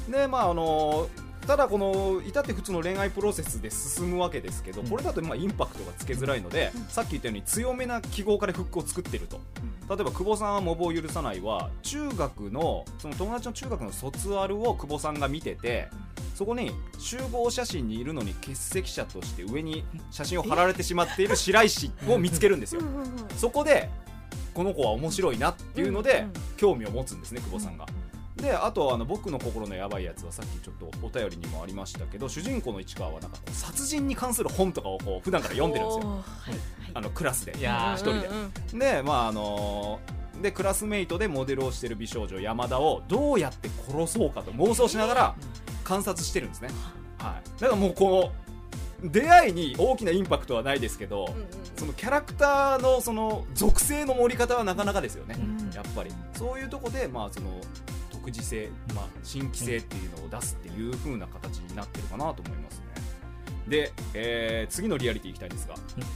[0.10, 1.08] でまああの
[1.46, 9.40] ただこの至って普通の恋愛プロセスで進むわけですけど、これだとまあインパクトがつけづらいので、さっき言ったように強めな記号化でフックを作ってると、
[9.90, 15.90] 例えば久保さんはモブを許さないは中学のその友達の中学の卒アルを久保さんが見てて
[16.34, 22.82] そこに集合写真にいるのに欠席者として上に写真を貼られてしまっている白石を見つけるんですよ。
[23.38, 23.90] そこで
[24.54, 27.86] この子は面白いなっていうので、興味を持つんですね久保さんが。
[28.36, 36.10] であとあの僕の心のやばいやつはさっきちょっとお便りにもありましたけど主人公の市川はなんかこう殺人に関する本とかをこう普段から読んでるんですよ。
[36.10, 36.18] はい。
[36.18, 36.60] はい
[36.94, 37.52] あのクラスで。
[37.52, 38.28] 一人で。
[38.28, 45.36] うんうんでまああのーでクラスメイトでモデルをしてる美少女山田をどうやって殺そうかと妄想しながら
[45.86, 46.68] 観察してるんですね、
[47.20, 48.34] はい、だからもうこ
[49.02, 51.48] の出会いに大きなインパクトはないですけど、うんうん。
[51.78, 55.72] そのキャラクターのその属性の盛り方はなかなかですよね、うん。
[55.74, 56.12] やっぱり。
[56.34, 57.62] そういうとこでまあその
[58.26, 62.86] 独自性、まあ、新規性っていうのを出すっていう風な形になってるかなと思いますね。
[63.68, 65.76] で、えー次のリアリティいきたいんですが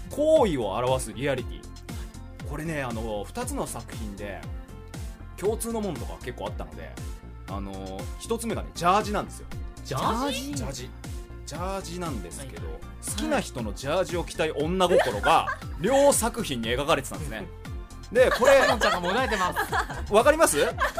[0.09, 2.49] 行為を表すリアリティ。
[2.49, 4.41] これねあの2つの作品で
[5.37, 6.91] 共通のものとか結構あったので
[7.47, 7.73] あの
[8.21, 9.45] 1つ目がねジャージなんですよ。
[9.85, 10.55] ジャージ？
[10.55, 10.89] ジャージ。
[11.45, 15.47] ジャージなんですけど、好きな人のジャージを着たい女心が
[15.81, 17.47] 両作品に描かれてたんですね
[18.11, 19.53] でこれかのんちゃんがもがいてま
[20.07, 20.13] す。
[20.13, 20.57] わかります？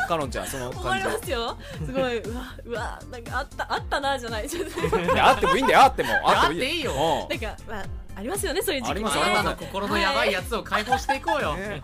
[0.08, 1.58] かのんちゃんその思い感ますよ。
[1.86, 4.48] すごいうわうわなんかあったあったなじゃない。
[4.50, 4.80] ちょっと。
[4.80, 5.82] じいやあってもいいんだよ。
[5.82, 6.10] あっても。
[6.24, 6.92] あもっていいよ。
[6.92, 7.30] うん。
[7.30, 8.92] なんかまあありますよねそういう時期。
[8.92, 11.82] ありますあなの心のやばいやつを解放していこうよ、ね。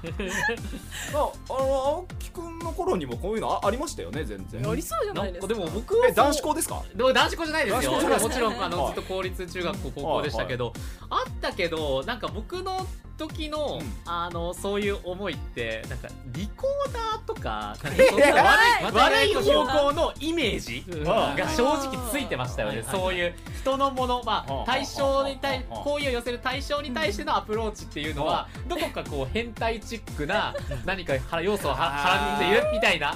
[1.12, 4.70] まああの青木くんの頃にもこういうのあありましたよね全然。
[4.70, 5.54] ありそうじゃなないですか。
[5.54, 6.84] でも僕はえ男子校ですか？
[6.94, 7.92] でも男子校じゃないですよ。
[7.92, 8.94] 男子校じゃないもちろんあのはい。
[8.94, 10.74] ずっと公立中学校高校でしたけど、
[11.10, 12.86] あったけどなんか僕の
[13.18, 13.96] 時の、うん。
[14.06, 33.16] あのそういう思いってなんかリコーダーとかなんかえそんな悪い悪い方向のイメージあが正直ついてましたよね、そういう人のもの、まああ、対象に対あ好意を寄せる対象に対してのアプローチっていうのはどこかこう変態チックな何か要素をははらんでいるみたいな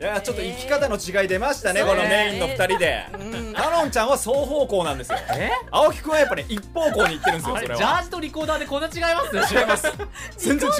[0.00, 3.52] いやちょっと生き方の違い出ましたね、えーこのメインの2人で、うん。
[3.52, 5.18] かのんちゃんは双方向なんですよ。
[5.36, 5.50] え？
[5.72, 7.72] 青木くんはやっぱね一方向に行ってるんですよあそれは。
[7.72, 9.54] れジャージとリコーダーでこんな違います？
[9.54, 9.92] 違います。
[10.38, 10.74] 全然違う。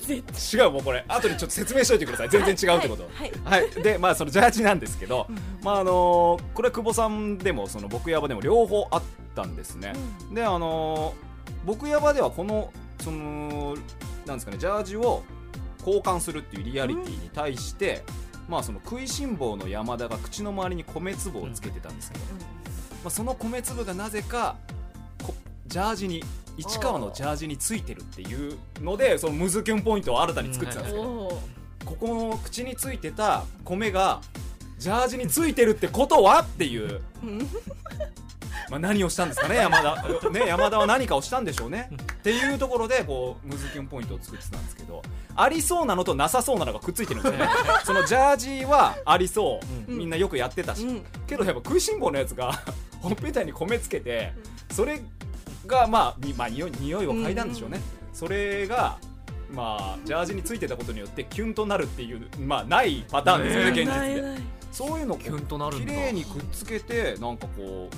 [0.00, 1.04] 絶違うもうこれ。
[1.06, 2.28] 後にちょっと説明しといてください。
[2.30, 3.10] 全然違うってこと。
[3.12, 3.62] はい。
[3.62, 5.26] はい、でまあそのジャージなんですけど、
[5.62, 9.02] まああのこれ久保さんでもその僕ヤバでも両方あっ
[9.34, 9.92] たんですね、
[10.32, 11.12] であの
[11.66, 13.76] 僕ヤバではこのその
[14.24, 15.22] なんですかねジャージを
[15.78, 18.02] 交換するっていうリアリティに対して、
[18.48, 22.32] まあその食いしん坊の山田が口の周りに米粒をつけてたんですけど、ま
[23.06, 24.56] あ、その米粒がなぜか
[25.22, 25.34] こ
[25.66, 26.24] ジャージに
[26.56, 31.40] 市川のジャージについてるっていうのでそのムズキュンポイントを新たに作ってたんですけど、
[31.84, 34.20] ここの口についてた米が
[34.78, 36.40] ジャージについてるってことは？
[36.40, 37.00] っていう、
[38.70, 40.30] まあ、何をしたんですかね山田。
[40.30, 41.90] ね山田は何かをしたんでしょうね。
[42.12, 45.02] っていうところでこうムズキュンポイントを作ってたんですけど
[45.34, 47.48] ありそうなのとなさそうなのがくっついてるんですよね。
[47.84, 51.04] そのジャージはありそう、うんみんなよくやってたし、うん。
[51.26, 52.52] けどやっぱ食いしん坊のやつが
[53.00, 54.32] ほっぺたに米つけて
[54.70, 55.00] それ
[55.66, 57.80] がまあ、にまあ、匂い匂いを嗅いだんでしょうね、
[58.12, 58.98] それが
[59.50, 64.58] まあジャージについてたことによってキュンとなるっていうまあないパターンですよね、ね現実で。
[64.72, 65.92] そういうのをキュンとなるんだ。
[65.92, 67.96] 綺麗にくっつけてなんかこう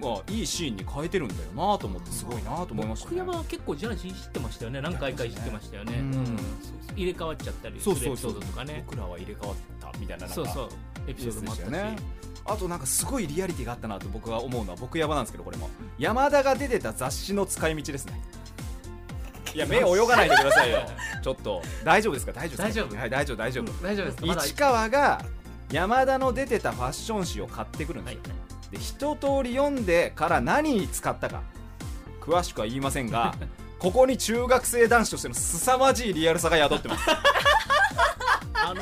[0.00, 3.10] まあいいシーンに変えてるんだよなと思ってすごいなと思いましたね。
[3.10, 4.80] 福山は結構ジャージ知ってましたよね。
[4.80, 5.98] 何回か知ってましたよね。
[5.98, 6.14] うん。
[6.14, 6.36] うん。
[6.96, 8.84] 入れ替わっちゃったりそうそうそうードとかね。
[8.86, 10.46] 僕らは入れ替わったみたいななんかそう。
[10.46, 10.68] そう
[11.06, 11.68] エピソードもあったし。
[11.70, 11.96] ね。
[12.44, 15.68] あとなんかすごいリアリティがあったなと僕は思うのは僕山なんですけどこれも。
[15.98, 18.20] 山田が出てた雑誌の使い道ですね。
[19.54, 20.78] いや目泳がないでくださいよ。
[21.22, 21.62] ちょっと。
[21.84, 22.32] 大丈夫ですか？
[22.32, 22.64] 大丈夫ですか？
[22.64, 22.96] 大丈夫。
[22.96, 25.22] はい大丈夫大丈夫、大丈夫です市川が
[25.70, 28.20] 山田の出てたファッション誌を買ってくるんですよ、
[28.72, 31.42] で一通り読んでから何に使ったか。
[32.20, 33.34] 詳しくは言いませんが
[33.78, 37.04] ここに中学生男子としての凄まじいリアルさが宿ってます。
[38.54, 38.80] あの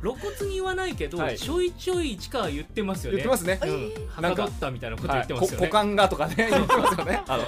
[0.00, 1.38] 露骨に言わないけど、はい。
[1.38, 3.16] ちょいちょい市川言ってますよね。
[3.16, 7.22] 言ってますね、うん、なんかはかどったみたいなことはい、言ってますよね、こ股間がとかね 言ってますよね。
[7.26, 7.44] あの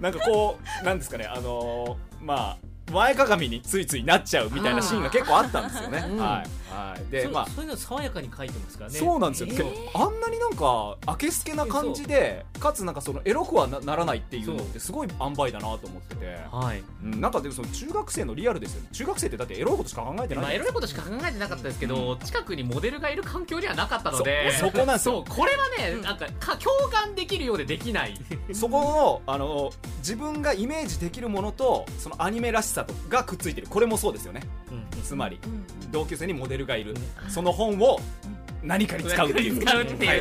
[0.00, 6.18] なんかこうなんですかねあのーまあ前かがみについついなっちゃうみたいなシーンが結構あったんですよね、うん。
[6.18, 7.46] はい、はい、でそうまあ。
[7.46, 8.98] そういうの爽やかに書いてますからね。
[8.98, 10.02] そうなんですよ、えー。
[10.02, 16.82] あんなになんかあけすけな感じでかつなんかそのエロくはなならないっていうのってすごい塩梅だなと思ってて、はい。
[17.04, 18.88] うん、なんかでもその中学生のリアルですよね。
[18.92, 20.44] 中学生ってだってエロいことしか考えてない。
[20.44, 24.52] まあ、エロいことしか考えてなかったですけど、近くにモデルがいる環境にはなかったので。
[24.52, 25.24] そそこなんですよ。
[25.26, 28.18] そうこれはね、なんかか共感できるようでできない。
[28.52, 33.66] そこのあの自分がイメージできるものとそのアニメらしさとがくっついてる。
[33.68, 34.42] これもそうですよね。
[34.70, 35.02] うん。
[35.02, 35.90] つまりうん。
[35.90, 36.94] 同級生にモデルがいる。
[37.28, 37.98] その本を
[38.62, 39.58] 何かに使うっていう。
[39.60, 40.06] 使うっていうね。
[40.08, 40.18] はい。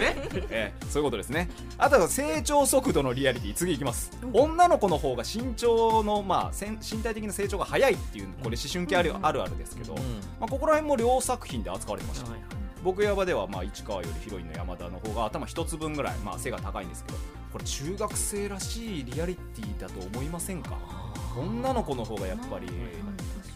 [0.50, 0.74] ええ。
[0.90, 1.50] そういうことですね。
[1.78, 3.54] あとは成長速度のリアリティ。
[3.54, 4.12] 次いきます。
[4.34, 9.96] 女の子の方が身長の、まあ、身体的な成長が早いっていうこれ思春期ある,、あるあるですけど、
[10.40, 12.40] まあ、ここら辺も両作品で扱われてましたはい
[12.84, 17.18] 僕ヤバではまあ市川よりヒロインの山田の方が頭一つ分ぐらい、まあ、背が高いんですけど
[17.52, 20.78] これ中学生らしいリアリティだと思いませんか？
[21.38, 22.68] 女の子の方がやっぱり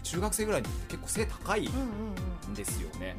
[0.04, 3.16] 中学生ぐらいで結構背高いうんですよね。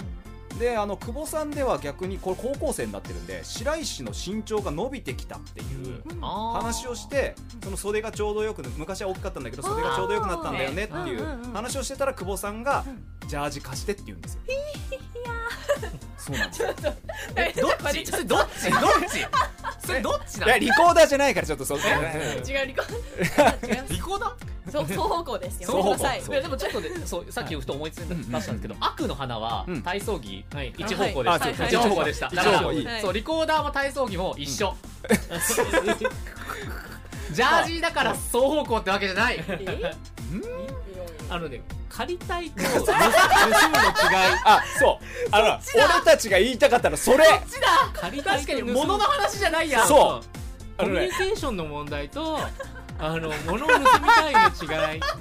[0.58, 12.84] であの久保さんでは逆にこれ高校生になってるんで白石の身長が伸びてきたっていう話をしてその袖がちょうどよく昔は大きかったんだけど袖がちょうどよくなったんだよねっていう話をしてたら久保さんが
[13.32, 14.40] ジャージ貸してって言うんですよ。
[16.18, 16.62] そうなんです。
[16.62, 16.68] よ
[17.34, 18.04] えどっち？
[18.06, 18.70] それどっち？
[18.70, 19.86] どっち？
[19.86, 20.48] それどっちなの？
[20.48, 21.86] いやリコーダーじゃないからちょっとそう違う
[22.66, 24.70] リコ違いますリコーダー？
[24.70, 25.68] そう双方向ですよ。
[25.70, 25.96] 双方向。
[25.96, 26.20] ごめんなさい。
[26.20, 26.34] そう。
[26.34, 28.14] いやでもちょっとでそうさっきふと思いついた。
[28.14, 29.82] んですけど、悪の花はうん。
[29.82, 30.74] 体操着、はい。
[30.76, 32.26] 一方向でした、一方向でした。
[32.26, 32.72] 一だから方向。
[32.74, 34.76] いいそうリコーダーも体操着も一緒、
[37.32, 39.42] ジャージーだから双方向ってわけじゃない。
[39.48, 39.94] え？
[41.32, 42.62] あのね借りたいと。
[42.62, 42.92] 盗むの違い。
[44.44, 45.28] あそう。
[45.30, 47.24] あの俺たちが言いたかったのそれ。
[47.94, 49.88] 借りたい確かにと盗む物の話じゃないやん。
[49.88, 50.26] そう。
[50.76, 52.38] あコミュのねニケーションの問題と
[52.98, 55.00] あの物を盗みたいの違い。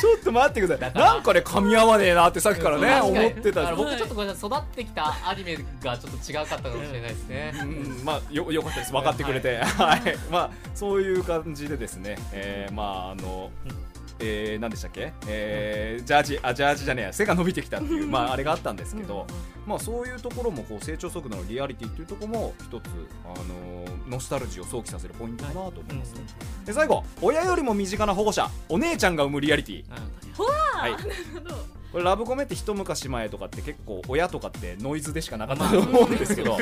[0.00, 0.92] ちょっと待ってください。
[0.92, 1.06] から。
[1.14, 3.18] なんかね噛み合わねえなってさっきからね確かに。
[3.18, 3.60] 思ってた。
[3.60, 7.54] だから僕ちょっとこれ育ってきたアニメがちょっと違かったかもしれないですね。
[7.62, 8.92] うんまあよよかったです。
[8.92, 9.58] 分かってくれて。
[9.58, 13.50] はい、まあそういう感じでですね、えー、まああの、
[14.24, 17.12] えー、何でしたっけ、えー、ジャージあジャージじゃねえや。
[17.12, 19.26] 背が伸びてきたっていう まああれがあったんですけど、
[19.66, 22.86] まあそういうところもこう成長速度のリアリティっていうところも一つ
[23.24, 26.24] あのーノスタルジーを想起させるポイントかなと思います、ね
[26.64, 29.84] で最後親よりも身近な保護者お姉ちゃんが生むリアリティ。
[30.38, 30.92] はい
[31.94, 36.58] これラブコメって一昔前とかって結構親とかってノイズでしかなかったと思うんですけど、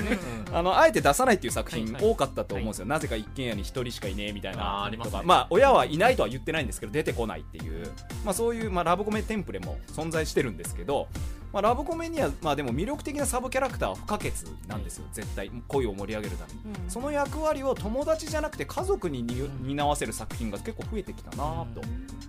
[0.53, 5.13] あのあえて出さないっていう作品多かったと思うんですよ、なぜか一軒家に一人しかいねえみたいなありますね。
[5.13, 7.91] とかまあ親はいないとは言ってないんですけど出てこないっていう、
[8.27, 11.09] まあ、そういう、まあ、ラブコメテンプレも存在してるんですけど、
[11.53, 14.33] まあ、ラブコメには、まあ、でも魅力的なサブキャラクターは不可欠
[14.67, 15.05] なんですよ。
[15.13, 16.91] 絶対恋を盛り上げるために。
[16.91, 21.83] その役割を友達じゃなくて家族にに担わせる作品が結構増えてきたなと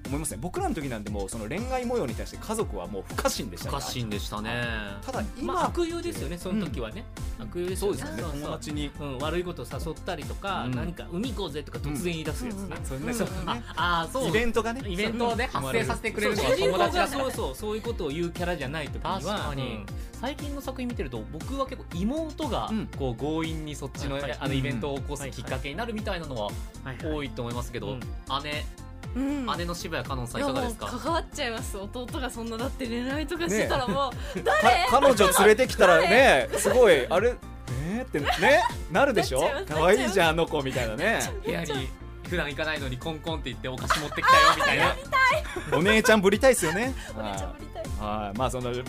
[0.07, 0.39] 思いますね。
[0.41, 4.63] 僕らの時なんてもうその恋愛模様に対して家族はもう不可侵でしたから不可侵でしたね。
[5.01, 7.05] ただ今、まあ悪友ですよねその時はね、
[7.39, 7.97] 悪友ですよね。
[7.97, 8.39] そうですよね。
[8.41, 8.91] 友達に。
[8.99, 10.71] うん、悪いこと誘ったりとか、うん。
[10.75, 13.13] 何か海行こうぜとか突然言い出すやつね、そうね。
[13.75, 14.29] ああそう。
[14.29, 14.81] イベントがね。
[14.85, 16.51] イベントで発生させてくれるのそう。
[16.51, 19.25] が友達だ主人公がそうそうそういうことを言うキャラじゃない時に。
[19.25, 19.85] は確かに、うん
[20.23, 22.87] 最近の作品見てると僕は結構妹がうん。
[22.97, 26.49] こう強引にそっちの,、あのイベントを起こすきっかけになるみたいなのは
[27.03, 27.99] 多いと思いますけど、うん。
[28.43, 28.65] 姉
[29.17, 29.45] うん。
[29.57, 30.85] 姉の渋谷香音さんいかがですか？
[30.87, 31.77] 関わっちゃいます。
[31.77, 34.53] 弟がそんなだって恋愛とかしてたらもう、か
[34.89, 37.35] 彼女連れてきたらねすごいあれ？
[37.89, 38.01] え？
[38.01, 38.61] ーってね？
[38.93, 39.43] なるでしょ？
[39.67, 41.19] 可愛いじゃんあの子みたいなね。
[41.43, 41.89] 部屋に
[42.29, 44.95] 普段行かないのにコンコンって言ってお菓子持ってきたよみたいな。
[45.77, 46.93] お姉ちゃんぶりたいですよね。
[47.17, 47.72] お姉ちゃんぶりたい
[48.03, 48.37] はい。
[48.37, 48.83] まあそのう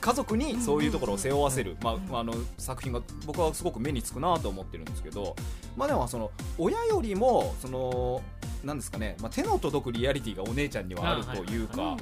[0.00, 5.34] 家族にそういうところを背負わせる、まあ、あの作品が僕はすごく目につくなと思ってるんですけど、
[5.76, 8.22] まあ、でもその親よりもその
[8.62, 11.96] なんですかね、まあ、手の届くリアリティがお姉ちゃんにはあるというか、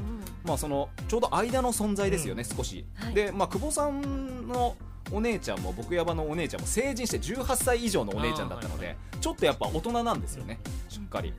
[0.44, 3.14] まあ、そのちょうど間の存在ですよね、う少し、はい。
[3.14, 4.76] で、まあ、久保さんの
[5.10, 11.34] お姉ちゃんも僕ヤバのお姉ちゃんも成人して18歳以上のお姉ちゃんだったので、ちょっとやっぱ大人なんですよね、しっかり。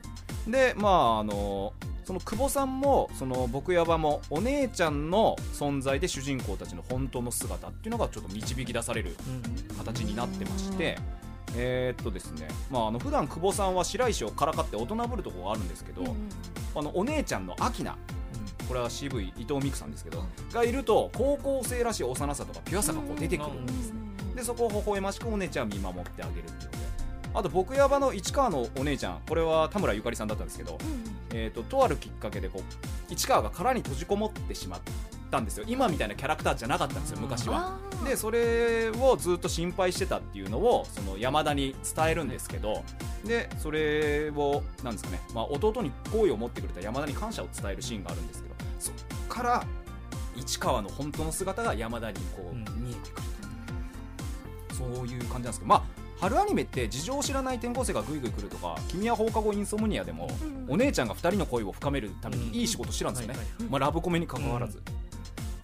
[0.46, 1.72] でまああの
[2.04, 9.16] その久保さんもその僕ヤバもお姉ちゃんの存在で主人公たちの本当の姿っていうのがちょっと導き出される
[9.78, 10.98] 形になってまして、
[11.56, 16.14] えーっとですねまああの普段久保さんは白石をからかって大人ぶるところがあるんですけど、うんうん。
[16.76, 17.96] あのお姉ちゃんのアキナ
[18.68, 24.00] これは渋い伊藤美久さんですけどがいると高校生らしい幼さとかピュアさがこう出てくるんですね。
[24.34, 26.84] でそこを微笑ましくお姉ちゃんを見守ってあげるっていうので
[27.34, 30.78] あと僕ヤバの市川のお姉ちゃんこれは田村ゆかりさんだったんですけど、
[31.32, 34.80] えー、ととあるきっかけでこう市川が殻に閉じこもってしまっ
[35.32, 35.64] たんですよ。
[35.66, 37.76] 今みたいなキャラクターじゃなかったんですよ昔は。
[38.02, 42.84] あでそれをずっと心配してたっていうのをその山田に伝えるんですけど
[43.24, 48.94] でそれをなんですかね、まあ、弟に好意を持ってくれた山田に感謝を伝えるシーンがあるんですけどそっ
[49.28, 49.64] から
[50.36, 52.64] 市川の本当の姿が山田にこう、うん。
[52.84, 53.22] 見えてくる
[54.74, 60.28] そういう感じなんですけどまあ春アニメって事情を知らない転校生がぐいぐい来るとか「君は放課後インソムニア」でも、
[60.68, 64.82] お姉ちゃんが2人の恋を深めるためにいい仕事してるんですよね、まあ、ラブコメに関わらず。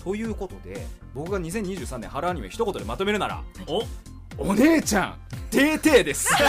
[0.03, 3.85] ということで僕が2023年春アニメ一言でまとめるならお
[4.39, 5.19] お姉ちゃん
[5.51, 6.29] てーてーです。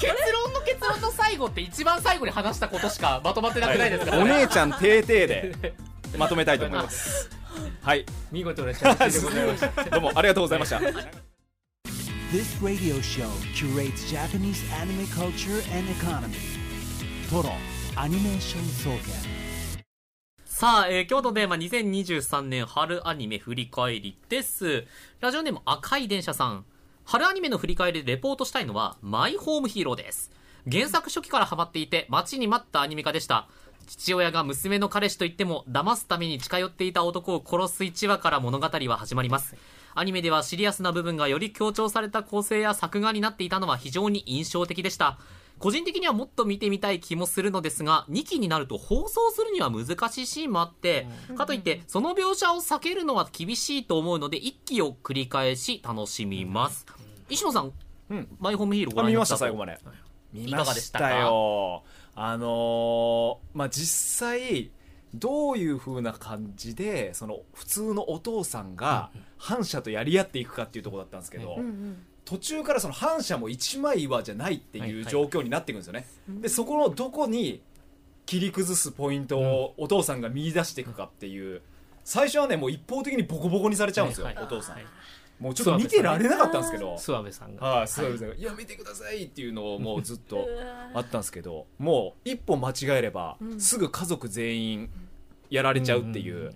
[0.00, 5.74] 結論の結論の最後って一番最後に話したことしかまとまってなくないですか、お姉ちゃんてーてーで
[6.18, 7.28] まとめたいと思います。
[7.82, 8.06] はい。
[8.32, 9.84] 見事でございました。
[9.90, 11.23] どうもありがとうございました
[12.34, 16.34] This radio show curates Japanese anime culture and economy.
[17.30, 17.52] Toro
[17.94, 19.78] Animation Soken.
[20.44, 24.84] さあ、えー今日のテーマ2023年春アニメ振り返りです。
[25.20, 26.64] ラジオネーム赤い電車さん。
[27.04, 30.32] 春アニメの振り返りでレポートしたいのは、マイホームヒーローです。
[30.68, 33.46] 原作初期からハマっていて、待ちに待ったアニメ化でした。
[33.86, 39.54] 父親が娘の彼氏と言っても、騙すために近寄っていた男を殺す1話から物語は始まります。
[39.94, 45.18] アニメではシリアスな部分がより強調された構成や作画になっていたのは非常に印象的でした。
[45.60, 51.06] 個人的にはもっと見てみたい気もするのですが、2期になると放送するには難しいシーンもあって、
[51.38, 56.84] かといって、その描写を避けるのは厳しいと思うので、1期を繰り返し楽しみます。
[57.30, 57.72] 石野さん、
[58.10, 58.36] うん。
[58.40, 59.78] マイホームヒーローご覧あ見ましになったとた最後まで。
[60.32, 61.04] 見いかましがでしたか？
[61.08, 61.84] たよ
[62.16, 64.70] あのーまあ実際
[65.14, 71.58] どういう風な感じでその普通のお父さんが反社とやり合っていくかっていうところだったんですけど、
[72.24, 76.06] 途中からその反社も一枚岩じゃないってはいう状況になっていくんですよね、
[76.40, 77.60] でそこのどこに
[78.26, 81.60] 切り崩すポイントをお父さんが見出していくかっていう
[82.04, 84.44] 最初はねもう一方的にボコボコにされちゃうんですよ、はいはい。
[84.44, 84.84] お父さん、はい
[85.40, 86.94] もうちょっと見てられなかったんですけど。
[86.94, 87.66] 諏訪部さんが。
[87.66, 90.46] はい、諏訪部さんが「やめてください」っていうのをもうずっと
[90.94, 94.90] あったんですけどもう一歩間違えればすぐ家族全員
[95.50, 96.52] やられちゃうっていう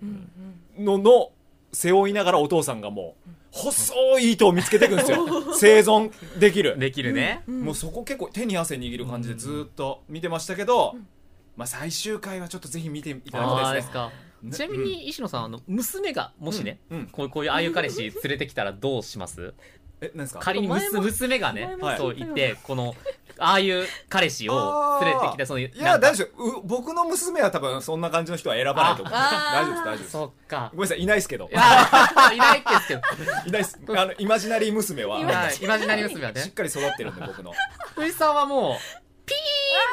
[0.77, 1.31] のの
[1.71, 5.25] 背負いながらお父さんがもう細い糸を見つけていくんですよ。
[5.53, 6.77] 生存できる。
[6.77, 10.95] できるね、もうそこ結構手に汗握る感じでずっと見てましたけど、
[11.57, 13.91] まあ、最終回はちょっとぜひ見ていただきあたいですね。
[13.99, 16.99] あですかちなみに石野さんあの娘がもしね、うん。
[16.99, 17.07] うん。
[17.07, 19.53] こうこういうああいう彼氏連れてきたらどうします？
[20.01, 20.39] え何ですか？
[20.39, 22.95] 仮に娘がねそう言ってこの
[23.41, 25.85] ああいう彼氏を連れてきたそのいなんか。
[25.85, 26.43] や大丈夫。
[26.59, 29.13] う僕の娘は多分そんな感じの人は選ばないと思う。
[29.15, 30.11] あ大丈夫です大丈夫です。
[30.11, 30.69] そっか。
[30.73, 31.49] ごめんなさいいないですけど。
[31.53, 31.55] い
[32.37, 33.01] ないですけど。
[33.47, 33.79] いないです。
[33.95, 35.15] あのイマジナリー娘は。
[35.15, 35.23] はい
[35.61, 36.41] イマジナリー娘はね。
[36.41, 37.53] しっかり育ってるんで僕の。
[37.95, 38.77] 藤井さんはも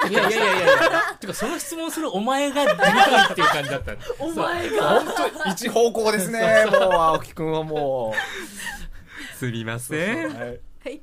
[0.08, 1.16] いやいやいやいやいや。
[1.20, 3.96] てかその質問するお前が地味かっていう感じだった。
[4.18, 5.00] お前が。
[5.00, 6.66] 本当一方向ですね。
[6.70, 9.36] もう青木くんはもう。
[9.38, 11.00] すみませう、はい、はい。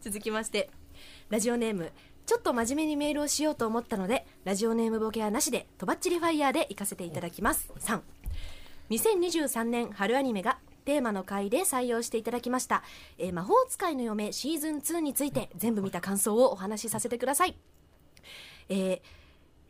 [0.00, 0.70] 続きまして。
[1.28, 1.90] ラジオネーム
[2.24, 7.72] ちょっと真面目にメールをしようと思ったのでラジオネームボケはなしでとばっちりファイヤーで行かせていただきます。
[8.90, 12.84] 32023年春アニメがテーマの回で採用していただきました、
[13.18, 17.56] えー魔法使いの嫁シーズン2について全部見た感想をお話しさせてください
[18.68, 19.00] えー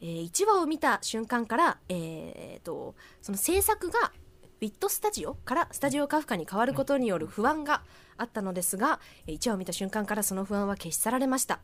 [0.01, 4.12] えー1話を見た瞬間から、えーとその制作が
[4.59, 7.82] ビットスタジオからスタジオカフカに変わることによる不安が
[8.16, 11.61] あったのですが1話を見た瞬間からその不安は消し去られました。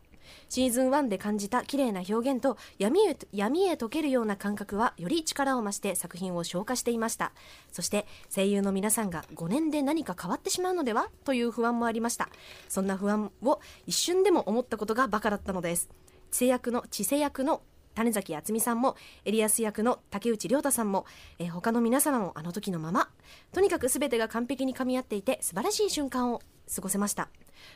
[0.49, 7.33] シーズン1で感じた綺麗な表現と闇へ闇へ溶けるような感覚はより力を増して作品を消化していました。
[7.73, 11.09] そして声優の皆さんが5年で何か変わってしまうのでは？
[11.25, 12.29] という不安もありました。
[12.69, 15.89] そんな不安を一瞬でも思ったことがバカだったのです。
[16.33, 17.63] 知世役の知世役の
[17.95, 21.05] 種崎敦美さんもエリアス役の竹内涼太さんも、
[21.39, 23.11] えー他の皆様もあの時のまま
[23.53, 26.41] とにかく全てが完璧に噛み合っていて素晴らしい瞬間を
[26.75, 27.29] 過ごせました。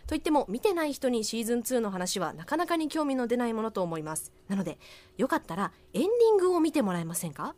[0.06, 4.32] といっても見てない人にシーズン2の話はなかなかに興味の出ないものと思います。
[4.48, 4.78] なので
[5.18, 7.54] よかったらエンディングを見てもらえませんか？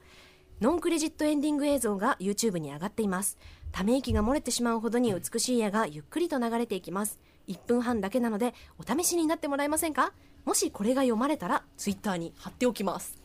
[0.60, 3.38] ノンクレジットエンディング映像が YouTube に上がっています。
[3.70, 7.20] ため息が漏れてしまうほどに美しい絵がゆっくりと流れていきます。
[7.46, 10.12] 1分半だけなのでお試しになってもらえませんか？
[10.48, 13.18] もしこれが読まれたら Twitter に貼っておきます。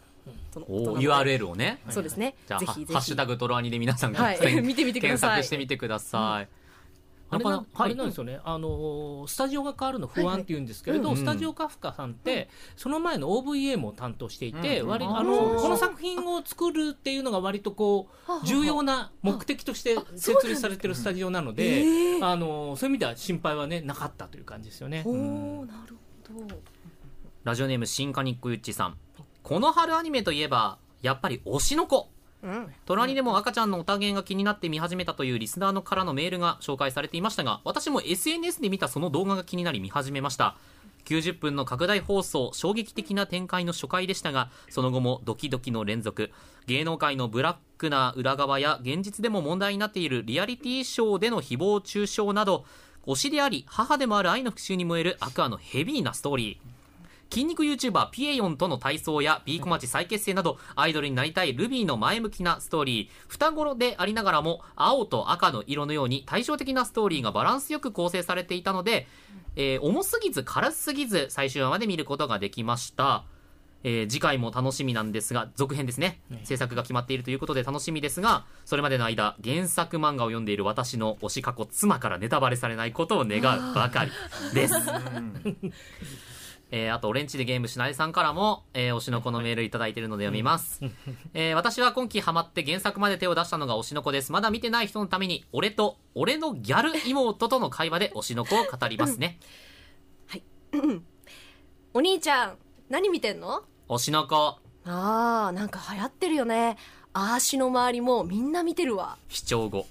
[0.68, 1.80] おので URL をね。
[1.90, 2.36] そうですね。
[2.46, 2.94] じゃあはぜひぜひ。
[2.94, 4.40] ハッシュタグトロアニで皆さんはい。
[4.44, 5.30] 検見てみてください。
[5.30, 6.50] 検索してみてください、
[7.30, 11.24] あれなやっぱあれなんですよね、あのースタジオが変わるの不安っていうんですけれど、はいはい。
[11.24, 14.92] スタジオカフカさんって、その前の OVA も担当していて、うん。
[14.92, 22.26] あー割あのこの作品を作るっていうのが割とこう重要な目的として設立されてるスタジオなので、えー。
[22.26, 25.04] あのーそういう意味では心配はねなかったという感じですよね。
[25.06, 25.62] おうん。
[25.62, 25.96] ーなる
[26.28, 26.60] ほど
[27.44, 28.98] ラジオネーム新カニックユッチさん。
[29.42, 32.10] この春アニメといえばやっぱり推しの子。
[32.42, 32.74] うん。
[32.86, 40.56] トラニでも赤ちゃんのおたげが気になって見始めたというリスナーのからのメールが紹介されていましたが私も SNS で見たその動画が気になり見始めました。
[41.04, 46.32] 90分の拡大放送衝撃的な展開の初回でしたがその後もドキドキの連続。
[46.66, 52.64] 芸能界のブラックな裏側や現実でも問題になっているリアリティショーでの誹謗中傷など
[53.06, 56.73] 推しであり母でもある愛の復讐に燃えるアクアのヘビーなストーリー
[57.34, 63.10] 筋肉 YouTuber ピエヨンとの体操やビーコマチ再結成などアイドルになりたいルビーの前向きなストーリー。
[63.28, 69.08] 双子でありながらも青と赤の色のように対照的なストーリーがバランスよく構成されていたので、
[69.56, 73.24] えー重すぎず軽すぎず最終話まで見ることができました。
[73.84, 76.22] えー次回も楽しみなんですが続編ですね。
[76.44, 84.12] 制作が決まっているということで楽しみですがそれまでの間原作漫画を読んでいる私の推し過去妻からネタバレされないことを願うばかり
[84.54, 84.76] です
[86.76, 90.82] えーあと、オレンジでゲームしないさんからも、えー推しの子のメールいただいているので読みます。
[91.36, 94.32] えー私は今期ハマって原作まで手を出したのが推しの子です。
[94.32, 99.38] まだ見てない人のために、俺と、俺のギャル妹との会話で推しの子を語りますね。
[101.94, 102.58] お兄ちゃん
[102.90, 103.62] 何見てんの？
[103.88, 106.78] 推しの子、あーなんか流行ってるよね
[107.14, 109.86] あーしの周りもみんな見てるわ視聴後。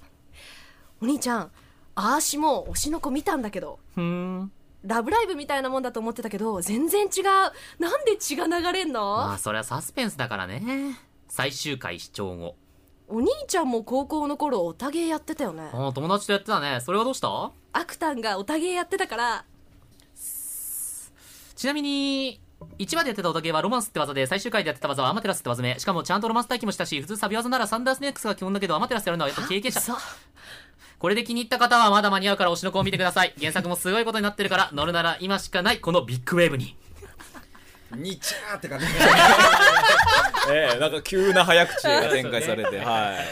[1.01, 1.51] お兄ちゃん
[1.95, 4.51] あーしも推しの子見たんだけどふーん。
[4.83, 7.23] ラブライブみたいなもんだと思ってたけど全然違う
[7.81, 10.97] なんで血が流れんの、まあ、それはサスペンスだからね。
[11.29, 12.55] 最終回視聴後。
[13.07, 16.79] お兄ちゃんも高校の頃オタゲーやってたよねあー友達とやってたね。
[16.81, 17.51] それはどうした？
[17.73, 19.45] アクタンがオタゲーやってたから
[21.55, 22.41] ちなみに、
[22.77, 25.79] 1話でやってたオタゲーはロマンスって技で、最終回でやってた技はアマテラスって技名。
[25.79, 29.79] しかもちゃんとロマンス待機もしたし、普通サビ技ならサンダースネックスが基本だけど、アマテラスやるのはやっぱ経験者。
[31.03, 33.33] さこれで気に入った方はまだ間に合うから推しの子を見てください。
[33.37, 36.77] 原作もすごいことになってるから、乗るなら今しかない、このビッグウェーブに。
[37.93, 38.85] にちゃーって感じ。
[40.49, 43.25] ええなんか急な早口が展開されてはい。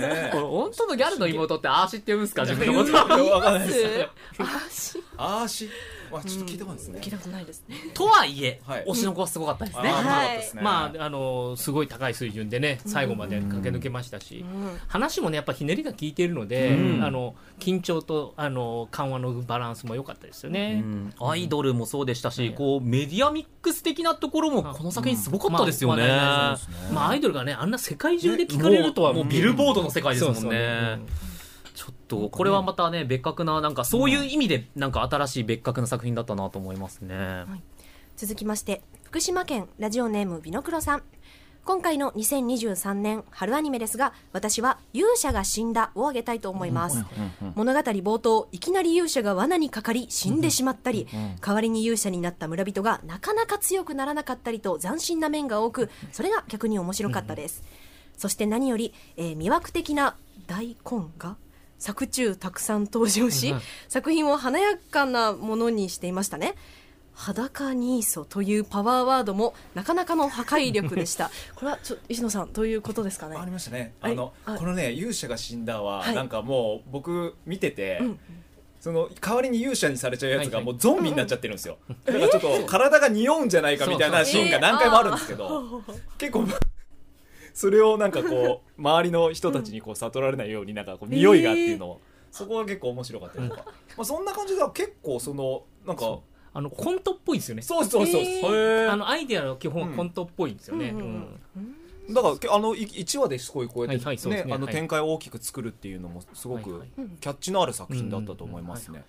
[0.00, 2.42] ええこれ本当のギャルの妹ってあーしって呼ぶんですか？
[2.42, 2.94] 自分のこと。
[3.30, 4.08] わかんないです。
[4.38, 5.72] あしあーしま
[6.12, 7.00] あちょっと聞いたことですね。
[7.02, 7.76] 聞いたことないですね。
[7.94, 8.84] とはいえ、はい。
[8.86, 10.50] 推しの子はすごかったですね、はい。
[10.62, 14.44] まああのすごい高い水準でね最後まで駆け抜けましたし、
[14.86, 17.04] 話もねやっぱひねりが効いているので、うん。
[17.04, 20.82] あの緊張とあの緩和のバランスも良かったですよね。
[20.82, 21.14] うん。
[21.20, 30.40] アイドルもそうでしたし、こうメディアミックス的なところもこの作品すごかったですよね、まあアイドルがねあんな世界中で聞かれるとはもうもうビルボードの世界ですもんね。
[30.40, 31.27] そうそう
[31.78, 37.44] ちょっとこれはまたね別格ななんかそういう意味でなんか新しい別格な作品だったなと思いますね、
[38.16, 41.02] 続きまして福島県ラジオネームビノクロさん。
[41.64, 47.04] 今回の2023年春アニメですが私は勇者が死んだを挙げたいと思います。
[47.54, 51.06] 物語冒頭いきなり勇者が罠にかかり死んでしまったり
[51.40, 57.62] 代わりに勇者になった村人がなかなか強くならなかったりと斬新な面が多くそれが逆に面白かったです。
[58.16, 60.16] そして何より、えー魅惑的な
[60.48, 61.36] 大根が
[61.78, 63.54] 作中たくさん登場し、
[63.88, 66.54] 作品を華やかなものにしていましたね。
[67.14, 71.30] 裸ニーソというパワーワードもなかなかの破壊力でした。
[71.56, 73.36] これはちょ石野さんどういうことですかね？
[73.36, 73.94] ありましたね。
[74.00, 74.12] はい。
[74.12, 76.14] あのはいこのね勇者が死んだははい。
[76.14, 78.20] なんかもう僕見ててうん
[78.80, 81.78] その代わりに勇者にされちゃうやつがもうゾンビになっちゃってるんですよ。
[82.04, 85.82] だからちょっと体が匂うんじゃないかみたいなシーンが何回もあるんですけど
[86.18, 86.46] 結構
[87.58, 92.00] それをなんかこう周りの人たちにこう悟られないようになんかこう匂いがっていうのを。
[92.30, 93.64] そこは結構面白かったりとか
[93.96, 96.20] まあそんな感じでは結構そのなんか
[96.52, 97.62] あのコントっぽいですよね。
[97.62, 100.94] そうそうそうあのアイデアの基本うんはコントっぽいんですよね。
[102.10, 106.84] だからけあの1話ですごいこうやって、あの展開を大きく作るっていうのもすごく
[107.20, 109.02] キャッチのある作品だったと思いますね。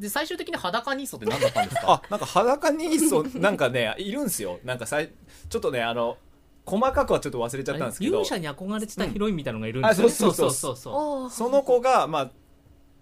[0.00, 1.92] で最終的に裸ニーソって何だったんですか？
[1.92, 4.58] あなんか裸ニーソなんかねいるんですよ。
[4.64, 5.12] なんかさい
[5.50, 6.16] ちょっとねあの
[6.64, 8.22] 細かくはちょっと忘れちゃったんですけど。
[8.22, 10.12] 勇者に憧れてたヒロインみたいなのがいるんですよね。
[10.12, 10.94] あそうそうそうそう。
[10.94, 12.30] そうその子がまあ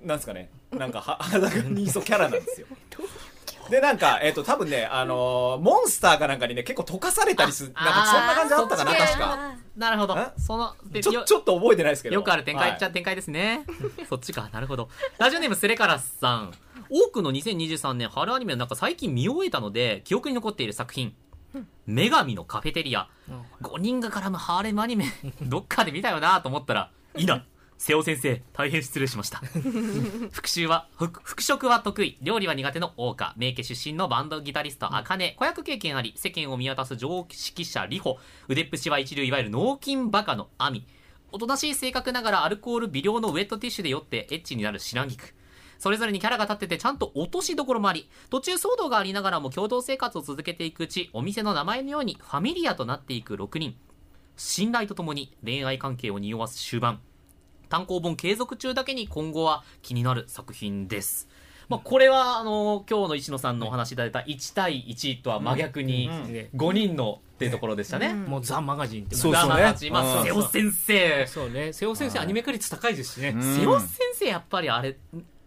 [0.02, 0.50] なんですかね。
[0.70, 2.66] なんかは裸ニーソキャラなんですよ。
[3.70, 9.18] でなんかえっ、と多分ねあのーモンスターかなんかにね結構溶かされたりするなんかそんな感じだったかな確か。
[9.20, 10.16] あなるほど。
[10.18, 10.26] え？
[10.40, 12.14] そのちょちょっと覚えてないですけど。
[12.14, 12.70] よくある展開。
[12.70, 13.64] っちゃはい展開ですね、
[14.08, 14.48] そっちか。
[14.52, 14.88] なるほど。
[15.18, 16.52] ラジオネームスレカラスさん。
[16.88, 21.14] 多くの2023年春アニメの中最近見終えたので記憶に残っている作品
[21.86, 23.08] 「女神のカフェテリア」
[23.62, 25.06] 5人が絡むハーレムアニメ。
[25.42, 27.44] どっかで見たよなと思ったらいいな。
[27.78, 29.38] 瀬尾先生大変失礼しました。
[30.32, 32.18] 復習は復復職は得意。
[32.20, 35.32] 料理は苦手の桜花名家出身のバンドギタリスト茜。
[35.32, 40.86] 子役経験あり世間を見渡す常識者里穂腕っぷしは一流いわゆる脳筋バカの亜美。
[41.32, 45.32] おとなしい性格ながらアルコール微量のウェットティッシュで酔ってエッチになる白菊
[45.80, 53.74] それぞれにキャラが立っててちゃんと落としどころもあり途中騒動がありながらも共同生活を続けていくうちお店の名前のようにファミリアとなっていく6人。
[54.36, 57.00] 信頼とともに恋愛関係を匂わす終盤。
[57.68, 61.28] 単行本継続中だけに今後は気になる作品です。
[61.68, 66.32] まあ、これはあの今日の石野さんのお話しいただいた1対1とは真逆にうん。
[66.32, 68.12] ね5人のっていうところでしたね。
[68.12, 70.24] もうザ・マガジンってそうそうねドラマたちまあ、うん。
[70.24, 71.26] 瀬尾先生。
[71.26, 71.72] そうね。
[71.72, 73.42] 瀬尾先生アニメ化率高いですしね、うん。
[73.42, 74.98] 瀬尾先生やっぱりあれ、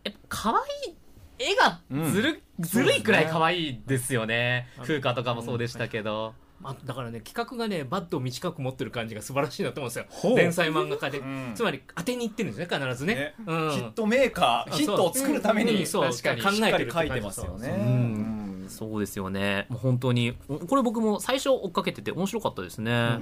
[0.03, 0.95] やっぱ可愛い
[1.39, 1.81] 絵が
[2.11, 4.67] ずる、ずるいくらい可愛いですよね。
[4.81, 6.33] 風花とかもそうでしたけど。
[6.65, 10.35] あだからね企画がねバットを短く持ってる感じが素晴らしいなと思うんですよ。
[10.35, 11.51] 連載漫画家で、ん。
[11.55, 13.15] つまり当てにいってるんですね必ずね。
[13.15, 13.33] ね。
[13.45, 16.09] うん、ヒットメーカーヒットを作るためにうんそう。
[16.09, 17.69] 確かに考えてる書いてますよね。
[17.69, 17.71] う。
[17.71, 18.63] ん。
[18.63, 18.69] うん。
[18.69, 19.65] そうですよね。
[19.69, 20.35] もう本当に、
[20.69, 23.19] これ僕も最初追っかけてて面白かったですね。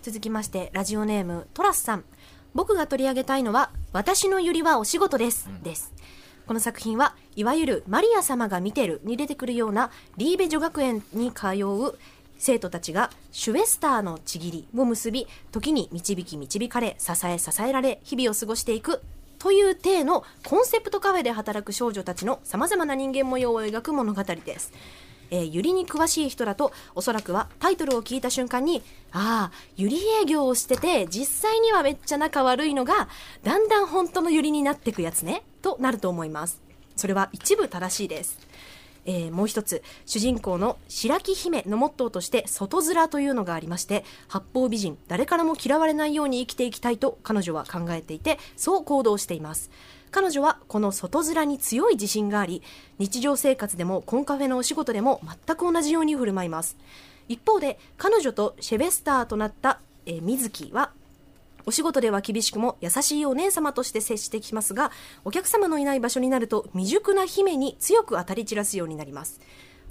[0.00, 2.04] 続きましてラジオネームトラスさん。
[2.54, 5.92] 僕が取り上げたいのは「私のゆりはお仕事です」です
[6.46, 11.98] この作品はいわゆるマリア様が見てるに出てくるようなリーベ女学園に通う
[12.38, 19.00] 生徒たちがシュエスターのちぎりを結び時に導き導かれ支え支えられ日々を過ごしていく
[19.38, 24.72] という体のコンセプトカフェで働く少女たちのさまざまな人間模様を描く物語です。
[25.32, 28.82] えー、ユリに詳しい人だとおそらくはタイトルを聞いた瞬間に
[29.12, 33.08] ああユリ営業をしてて実際にはめっちゃ仲悪いのが
[33.42, 36.60] だんだん本当のユリになってくやつねとなると思います。
[36.96, 38.38] それは一部正しいです。
[39.04, 49.70] えーもう一つ主人公の白木姫のモットーとして外面というのがありまして八方美人誰からも嫌われないように生きていきたいと彼女は考えていてそう行動しています。
[50.12, 52.62] 彼女はこの外面に強い自信があり
[52.98, 56.76] 日常生活でもコンカフェのお仕事でも全く同じように振る舞います。
[57.28, 60.90] 一方で彼女とシェベスターとなった、えー水木は
[61.66, 64.90] お仕事では厳しくも優しいお姉様として接してきますが
[65.24, 69.40] お客様のいない場所になると未熟な姫に強く当たり散らすようになります。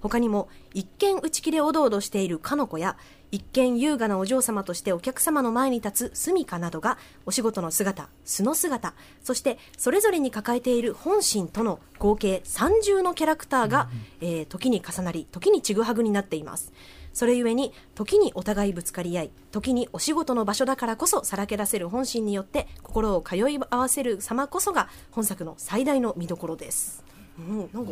[0.01, 2.97] 他にも一見内気でおどおどしているかの子や
[3.31, 8.93] 一見優雅なお嬢様としてお客様の前に立つスミカなどがお仕事の姿素の姿
[9.23, 16.73] そしてそれぞれに抱えている本心との合計30のキャラクターが、えー時に重なり時にちぐはぐになっています
[17.13, 27.03] それゆえに時にお互いぶつかり合い時にお仕事の場所だからこそさらけ出せる本心によって心を通い合わせる様こそが本作の最大の見どころです、
[27.39, 27.91] うん、なんか、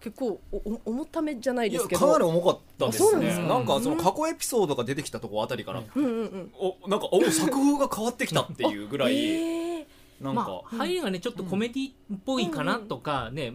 [0.00, 2.00] 結構おお重ためじゃないですけど。
[2.00, 3.08] かなり重かったですね。
[3.08, 6.52] あそうなんですかなんかその過去エピソードが出てきたとこあたりから、うんうんうん。
[6.58, 11.94] おなんかお作風が変わってきたっていうぐらい、えーなんか、まあ、入りがねちょっとコメディっ
[12.24, 13.52] ぽいかなとかね、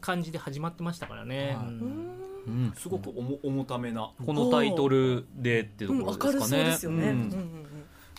[0.00, 1.56] 感じで始まってましたからね、
[2.76, 7.66] すごく重重ためなこのタイトルでっていううんところですかね、うですよね、ううんんうん。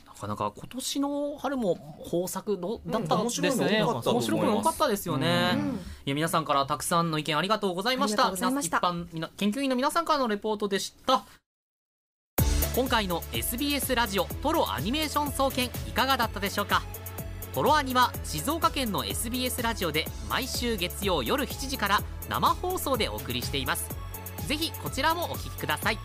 [0.06, 4.32] なかなか今年の春も豊作どだったうんですね、面白いの多かったと思います。
[4.32, 5.58] 面白くも多かったですよね、
[6.06, 8.30] いや皆さんからたくさんの意見ありがとうございました。
[8.32, 8.39] 一
[8.74, 11.26] 般みな研究員の皆さんからのレポートでした。
[12.76, 16.84] 今回の SBS ラジオトロアニメーション総研いかがだったでしょうか？
[17.58, 23.89] フォロアニは静岡県の SBS ラジオで毎週月曜夜7時から生放送でお送りしています。
[24.47, 25.97] ぜひこちらもお聴きください。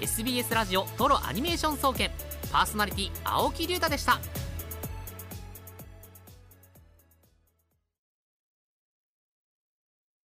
[0.00, 2.10] SBS ラジオトロアニメーション総研
[2.50, 4.18] パーソナリティ青木龍太でした。